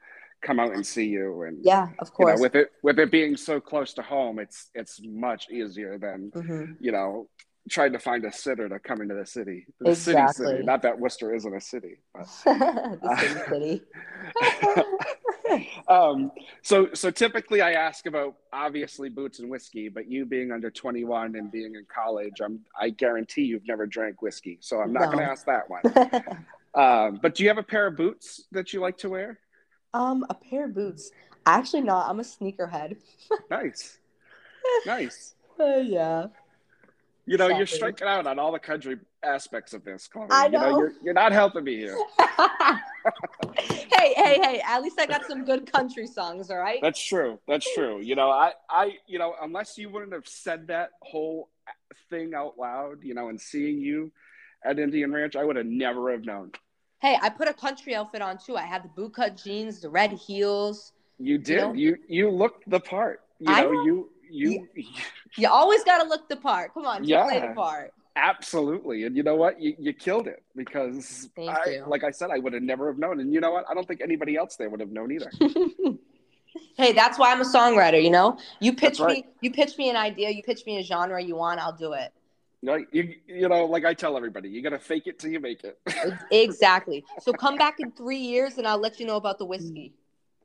come 0.44 0.61
out 0.61 0.72
and 0.74 0.87
see 0.87 1.07
you. 1.07 1.42
And 1.42 1.59
Yeah, 1.64 1.88
of 1.98 2.09
you 2.18 2.26
know, 2.26 2.33
course. 2.33 2.40
with 2.40 2.54
it 2.54 2.70
with 2.83 2.98
it 2.98 3.11
being 3.11 3.37
so 3.37 3.61
close 3.61 3.94
to 3.94 4.02
home, 4.02 4.38
it's 4.38 4.70
it's 4.74 5.00
much 5.02 5.50
easier 5.50 5.98
than 5.98 6.30
Mhm. 6.33 6.76
you 6.80 6.92
know 6.92 7.28
trying 7.70 7.92
to 7.94 7.98
find 7.98 8.22
a 8.26 8.30
sitter 8.33 8.68
to 8.68 8.78
come 8.78 9.00
into 9.00 9.14
the 9.14 9.24
city. 9.24 9.66
The 9.80 9.94
city, 9.94 10.20
Exactly. 10.20 10.46
city. 10.48 10.62
Not 10.64 10.83
that 10.83 10.98
Worcester 11.00 11.35
isn't 11.35 11.54
a 11.54 11.61
city, 11.62 11.96
but 12.14 12.26
the 12.44 13.16
city, 13.18 13.40
city. 13.48 13.83
um, 15.88 16.30
so 16.62 16.88
so 16.92 17.11
typically 17.11 17.62
I 17.62 17.72
ask 17.72 18.04
about 18.07 18.35
obviously 18.52 19.09
boots 19.09 19.38
and 19.40 19.48
whiskey, 19.50 19.88
but 19.88 20.11
you 20.11 20.26
being 20.26 20.52
under 20.52 20.70
21 20.70 21.37
and 21.37 21.50
being 21.50 21.74
in 21.74 21.87
college, 21.88 22.40
I'm 22.42 22.61
I 22.78 22.90
guarantee 22.90 23.42
you've 23.44 23.66
never 23.66 23.87
drank 23.87 24.20
whiskey, 24.20 24.59
so 24.61 24.80
I'm 24.80 24.92
not 24.92 25.04
No. 25.04 25.12
going 25.12 25.18
to 25.24 25.30
ask 25.30 25.46
that 25.46 25.68
one. 25.70 25.83
um, 26.74 27.18
but 27.22 27.35
do 27.35 27.42
you 27.44 27.48
have 27.48 27.59
a 27.59 27.62
pair 27.62 27.87
of 27.87 27.96
boots 27.96 28.44
that 28.52 28.72
you 28.74 28.80
like 28.80 28.98
to 28.98 29.09
wear? 29.09 29.38
Um, 29.94 30.26
a 30.28 30.35
pair 30.35 30.66
of 30.66 30.74
boots. 30.74 31.11
Actually, 31.46 31.83
not. 31.83 32.11
I'm 32.11 32.20
a 32.20 32.24
sneakerhead. 32.24 32.96
Nice, 33.50 33.98
nice. 34.87 35.35
Uh, 35.59 35.76
yeah. 35.76 36.26
You 37.26 37.38
know, 37.38 37.48
you're 37.48 37.66
striking 37.66 38.07
out 38.07 38.26
on 38.26 38.38
all 38.38 38.52
the 38.52 38.59
country 38.59 38.98
aspects 39.22 39.72
of 39.72 39.83
this, 39.85 40.09
Chloe. 40.09 40.26
I 40.30 40.46
You 40.46 40.52
know, 40.52 40.61
know. 40.61 40.78
you're, 40.78 40.92
you're 41.02 41.14
not 41.14 41.33
helping 41.33 41.64
me 41.64 41.76
here. 41.76 41.96
hey, 43.59 44.14
hey, 44.14 44.38
hey! 44.42 44.62
At 44.66 44.83
least 44.83 45.00
I 45.00 45.07
got 45.07 45.24
some 45.26 45.44
good 45.44 45.70
country 45.72 46.07
songs. 46.07 46.50
All 46.50 46.59
right. 46.59 46.80
That's 46.83 47.02
true. 47.02 47.38
That's 47.48 47.66
true. 47.74 48.00
You 48.00 48.14
know, 48.14 48.30
I, 48.30 48.52
I, 48.68 48.92
you 49.07 49.18
know, 49.18 49.35
unless 49.40 49.78
you 49.78 49.88
wouldn't 49.88 50.12
have 50.12 50.28
said 50.28 50.66
that 50.68 50.90
whole 51.00 51.48
thing 52.11 52.35
out 52.35 52.59
loud, 52.59 52.98
you 53.02 53.14
know, 53.14 53.28
and 53.28 53.40
seeing 53.40 53.78
you 53.78 54.12
at 54.64 54.78
Indian 54.78 55.12
Ranch, 55.12 55.35
I 55.37 55.44
would 55.44 55.57
have 55.57 55.66
never 55.66 56.12
have 56.12 56.24
known. 56.24 56.52
Hey, 57.04 57.18
I 57.20 57.28
put 57.28 57.48
a 57.48 57.52
country 57.52 57.94
outfit 57.94 58.22
on 58.22 58.38
too. 58.38 58.56
I 58.56 58.62
had 58.62 58.82
the 58.82 58.88
bootcut 58.88 59.42
jeans, 59.44 59.78
the 59.78 59.90
red 59.90 60.12
heels. 60.12 60.94
You 61.18 61.36
did. 61.36 61.58
know? 61.58 61.74
You, 61.74 61.98
you 62.08 62.30
looked 62.30 62.68
the 62.70 62.80
part. 62.80 63.20
You 63.40 63.50
know, 63.50 63.72
know. 63.72 63.84
you, 63.84 64.10
you, 64.30 64.68
You 65.36 65.48
always 65.48 65.84
got 65.84 66.02
to 66.02 66.08
look 66.08 66.30
the 66.30 66.36
part. 66.36 66.72
Come 66.72 66.87
on, 66.87 67.04
you 67.04 67.18
play 67.18 67.40
the 67.40 67.52
part. 67.54 67.92
absolutely. 68.16 69.04
And 69.04 69.14
you 69.18 69.22
know 69.22 69.37
what? 69.37 69.60
You, 69.60 69.74
you 69.79 69.92
killed 69.92 70.29
it 70.29 70.42
because, 70.56 71.29
I, 71.37 71.58
you. 71.66 71.85
like 71.87 72.04
I 72.04 72.10
said, 72.10 72.31
I 72.31 72.38
would 72.38 72.54
have 72.54 72.62
never 72.62 72.87
have 72.87 72.98
known. 72.98 73.20
And 73.20 73.35
you 73.35 73.40
know 73.40 73.50
what? 73.50 73.66
I 73.68 73.74
don't 73.74 73.87
think 73.87 74.00
anybody 74.00 74.37
else 74.37 74.56
there 74.56 74.70
would 74.70 74.81
have 74.81 74.90
known 74.90 75.12
either. 75.12 75.31
Hey, 76.76 76.92
that's 76.92 77.18
why 77.18 77.33
I'm 77.33 77.40
a 77.40 77.44
songwriter. 77.44 78.00
You 78.00 78.10
know, 78.10 78.38
you 78.60 78.74
pitch 78.74 79.00
right. 79.00 79.16
me, 79.16 79.26
you 79.40 79.50
pitch 79.50 79.76
me 79.76 79.90
an 79.90 79.96
idea, 79.96 80.31
you 80.31 80.40
pitch 80.42 80.64
me 80.66 80.79
a 80.79 80.85
genre 80.85 81.20
you 81.20 81.35
want, 81.35 81.58
I'll 81.58 81.76
do 81.76 81.94
it. 81.94 82.12
Like 82.65 82.88
you, 82.92 83.15
you 83.27 83.48
know, 83.48 83.67
like 83.67 83.85
I 83.85 83.92
tell 83.94 84.17
everybody, 84.17 84.48
you 84.48 84.62
got 84.62 84.71
to 84.71 84.79
fake 84.79 85.06
it 85.06 85.19
till 85.19 85.31
you 85.31 85.40
make 85.40 85.65
it. 85.65 85.79
Exactly. 86.31 87.04
So 87.21 87.33
come 87.33 87.56
back 87.56 87.77
in 87.79 87.90
three 87.92 88.19
years, 88.19 88.58
and 88.58 88.67
I'll 88.67 88.79
let 88.79 88.98
you 88.98 89.06
know 89.06 89.17
about 89.17 89.38
the 89.38 89.44
whiskey. 89.44 89.92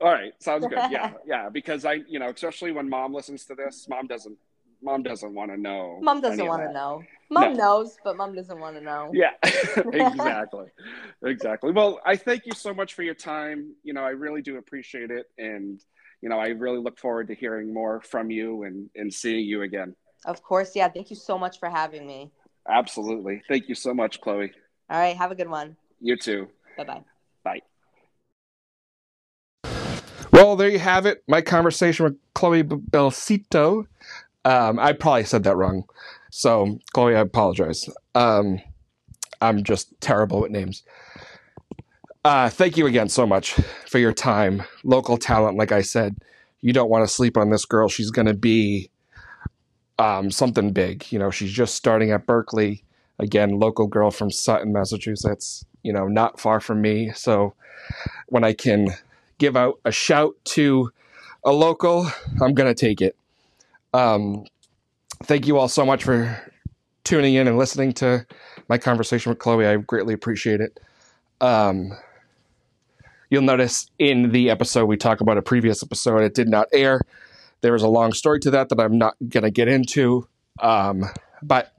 Mm. 0.02 0.06
All 0.06 0.12
right, 0.12 0.34
sounds 0.42 0.66
good. 0.68 0.80
Yeah, 0.92 1.14
yeah. 1.26 1.50
Because 1.50 1.86
I, 1.86 2.02
you 2.08 2.20
know, 2.20 2.30
especially 2.30 2.72
when 2.72 2.90
mom 2.90 3.14
listens 3.14 3.46
to 3.46 3.56
this, 3.56 3.88
mom 3.90 4.08
doesn't 4.08 4.38
mom 4.82 5.04
doesn't 5.04 5.34
want 5.34 5.52
to 5.52 5.58
know. 5.58 6.00
Mom 6.02 6.22
doesn't 6.22 6.46
want 6.46 6.64
to 6.64 6.74
know. 6.74 7.04
Mom 7.30 7.54
no. 7.54 7.60
knows, 7.60 7.98
but 8.04 8.18
mom 8.18 8.36
doesn't 8.36 8.60
want 8.60 8.76
to 8.76 8.82
know. 8.82 9.12
Yeah, 9.14 9.32
exactly, 9.44 10.68
exactly. 11.24 11.72
Well, 11.72 12.00
I 12.06 12.16
thank 12.16 12.46
you 12.46 12.54
so 12.54 12.74
much 12.74 12.94
for 12.94 13.04
your 13.04 13.14
time. 13.14 13.76
You 13.84 13.94
know, 13.94 14.04
I 14.04 14.12
really 14.12 14.42
do 14.42 14.58
appreciate 14.58 15.12
it, 15.12 15.30
and 15.38 15.82
you 16.22 16.30
know, 16.30 16.40
I 16.40 16.48
really 16.50 16.80
look 16.80 16.98
forward 16.98 17.28
to 17.28 17.36
hearing 17.36 17.74
more 17.74 18.02
from 18.02 18.30
you 18.30 18.64
and 18.64 18.90
and 18.96 19.14
seeing 19.14 19.46
you 19.46 19.62
again. 19.62 19.96
Of 20.26 20.44
course, 20.44 20.76
yeah. 20.76 20.90
Thank 20.90 21.10
you 21.10 21.16
so 21.16 21.38
much 21.38 21.60
for 21.60 21.70
having 21.70 22.06
me. 22.06 22.32
Absolutely. 22.68 23.42
Thank 23.48 23.70
you 23.70 23.76
so 23.76 23.94
much, 23.94 24.22
Chloe. 24.22 24.52
All 24.90 25.00
right. 25.00 25.16
Have 25.16 25.32
a 25.32 25.36
good 25.36 25.50
one. 25.50 25.78
You 26.00 26.18
too. 26.18 26.48
Bye-bye. 26.78 27.02
Bye. 27.44 27.62
Well, 30.32 30.56
there 30.56 30.70
you 30.70 30.80
have 30.80 31.06
it. 31.06 31.24
My 31.28 31.42
conversation 31.42 32.06
with 32.06 32.18
Chloe 32.34 32.64
Belcito. 32.64 33.86
Um, 34.46 34.80
I 34.80 34.94
probably 34.94 35.24
said 35.26 35.44
that 35.44 35.56
wrong. 35.56 35.84
So, 36.32 36.80
Chloe, 36.94 37.16
I 37.16 37.22
apologize. 37.22 37.90
Um, 38.16 38.60
I'm 39.42 39.64
just 39.64 40.00
terrible 40.00 40.42
with 40.42 40.52
names. 40.52 40.84
Uh, 42.24 42.50
thank 42.50 42.78
you 42.78 42.86
again 42.86 43.10
so 43.10 43.26
much 43.26 43.54
for 43.88 43.98
your 43.98 44.14
time. 44.14 44.64
Local 44.84 45.18
talent, 45.18 45.58
like 45.58 45.72
I 45.72 45.82
said, 45.82 46.18
you 46.62 46.74
don't 46.74 46.90
want 46.90 47.08
to 47.08 47.14
sleep 47.14 47.38
on 47.38 47.50
this 47.50 47.66
girl. 47.66 47.88
She's 47.88 48.12
going 48.12 48.28
to 48.28 48.34
be 48.34 48.90
um, 50.00 50.32
something 50.32 50.72
big. 50.72 51.12
You 51.12 51.20
know, 51.20 51.30
she's 51.30 51.52
just 51.52 51.76
starting 51.76 52.12
at 52.12 52.26
Berklee. 52.26 52.82
Again, 53.20 53.60
local 53.60 53.86
girl 53.86 54.10
from 54.10 54.32
Sutton, 54.32 54.72
Massachusetts. 54.72 55.66
You 55.84 55.94
know, 55.94 56.08
not 56.08 56.40
far 56.40 56.60
from 56.60 56.82
me. 56.82 57.12
So 57.14 57.54
when 58.28 58.44
I 58.44 58.54
can 58.54 58.90
give 59.38 59.56
out 59.56 59.80
a 59.86 59.92
shout 59.92 60.36
to 60.46 60.92
a 61.44 61.52
local, 61.52 62.10
I'm 62.42 62.54
gonna 62.54 62.74
take 62.74 63.02
it. 63.02 63.16
Um, 63.94 64.46
thank 65.24 65.48
you 65.48 65.58
all 65.58 65.68
so 65.68 65.86
much 65.86 66.04
for 66.04 66.42
tuning 67.04 67.36
in 67.36 67.48
and 67.48 67.58
listening 67.58 67.94
to 67.94 68.26
my 68.70 68.78
conversation 68.78 69.30
with 69.32 69.40
Chloe. 69.40 69.66
I 69.66 69.76
greatly 69.78 70.14
appreciate 70.14 70.62
it. 70.62 70.80
Um, 71.42 71.92
you'll 73.30 73.42
notice 73.42 73.90
in 74.00 74.32
the 74.32 74.50
episode 74.50 74.86
we 74.86 74.98
talk 74.98 75.22
about 75.22 75.38
a 75.38 75.42
previous 75.42 75.82
episode, 75.84 76.20
it 76.20 76.34
did 76.34 76.48
not 76.48 76.68
air. 76.72 77.02
There 77.62 77.76
is 77.76 77.82
a 77.82 77.88
long 77.88 78.14
story 78.14 78.40
to 78.42 78.52
that 78.52 78.70
that 78.70 78.80
I'm 78.80 78.98
not 78.98 79.16
going 79.28 79.44
to 79.44 79.52
get 79.52 79.68
into, 79.68 80.28
um, 80.60 81.04
but 81.42 81.72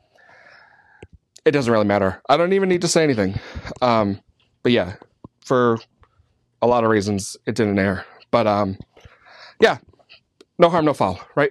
it 1.44 1.52
doesn't 1.52 1.72
really 1.72 1.86
matter. 1.86 2.20
I 2.28 2.36
don't 2.36 2.52
even 2.52 2.68
need 2.68 2.82
to 2.82 2.88
say 2.88 3.02
anything. 3.02 3.38
Um, 3.80 4.20
but 4.62 4.72
yeah, 4.72 4.96
for 5.44 5.78
a 6.60 6.66
lot 6.66 6.84
of 6.84 6.90
reasons, 6.90 7.36
it 7.46 7.54
didn't 7.54 7.78
air. 7.78 8.04
But 8.30 8.46
um, 8.46 8.78
yeah, 9.60 9.78
no 10.58 10.68
harm, 10.68 10.84
no 10.84 10.92
foul, 10.92 11.20
right? 11.34 11.50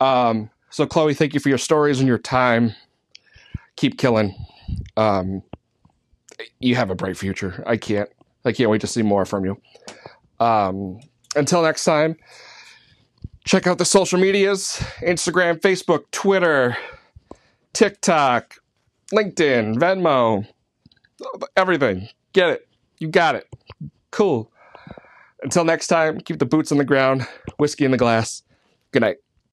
Um, 0.00 0.50
so, 0.70 0.86
Chloe, 0.86 1.14
thank 1.14 1.34
you 1.34 1.40
for 1.40 1.48
your 1.48 1.58
stories 1.58 2.00
and 2.00 2.08
your 2.08 2.18
time. 2.18 2.74
Keep 3.76 3.98
killing. 3.98 4.34
Um, 4.96 5.42
you 6.60 6.74
have 6.74 6.90
a 6.90 6.94
bright 6.94 7.16
future. 7.16 7.62
I 7.66 7.76
can't. 7.76 8.10
I 8.44 8.52
can't 8.52 8.70
wait 8.70 8.80
to 8.80 8.86
see 8.86 9.02
more 9.02 9.24
from 9.24 9.44
you. 9.44 9.60
Um, 10.40 10.98
until 11.36 11.62
next 11.62 11.84
time. 11.84 12.16
Check 13.44 13.66
out 13.66 13.78
the 13.78 13.84
social 13.84 14.18
medias 14.18 14.82
Instagram, 15.00 15.60
Facebook, 15.60 16.04
Twitter, 16.12 16.76
TikTok, 17.72 18.56
LinkedIn, 19.12 19.76
Venmo, 19.76 20.46
everything. 21.56 22.08
Get 22.32 22.50
it. 22.50 22.68
You 22.98 23.08
got 23.08 23.34
it. 23.34 23.48
Cool. 24.10 24.50
Until 25.42 25.64
next 25.64 25.88
time, 25.88 26.20
keep 26.20 26.38
the 26.38 26.46
boots 26.46 26.70
on 26.70 26.78
the 26.78 26.84
ground, 26.84 27.26
whiskey 27.58 27.84
in 27.84 27.90
the 27.90 27.98
glass. 27.98 28.42
Good 28.92 29.02
night. 29.02 29.16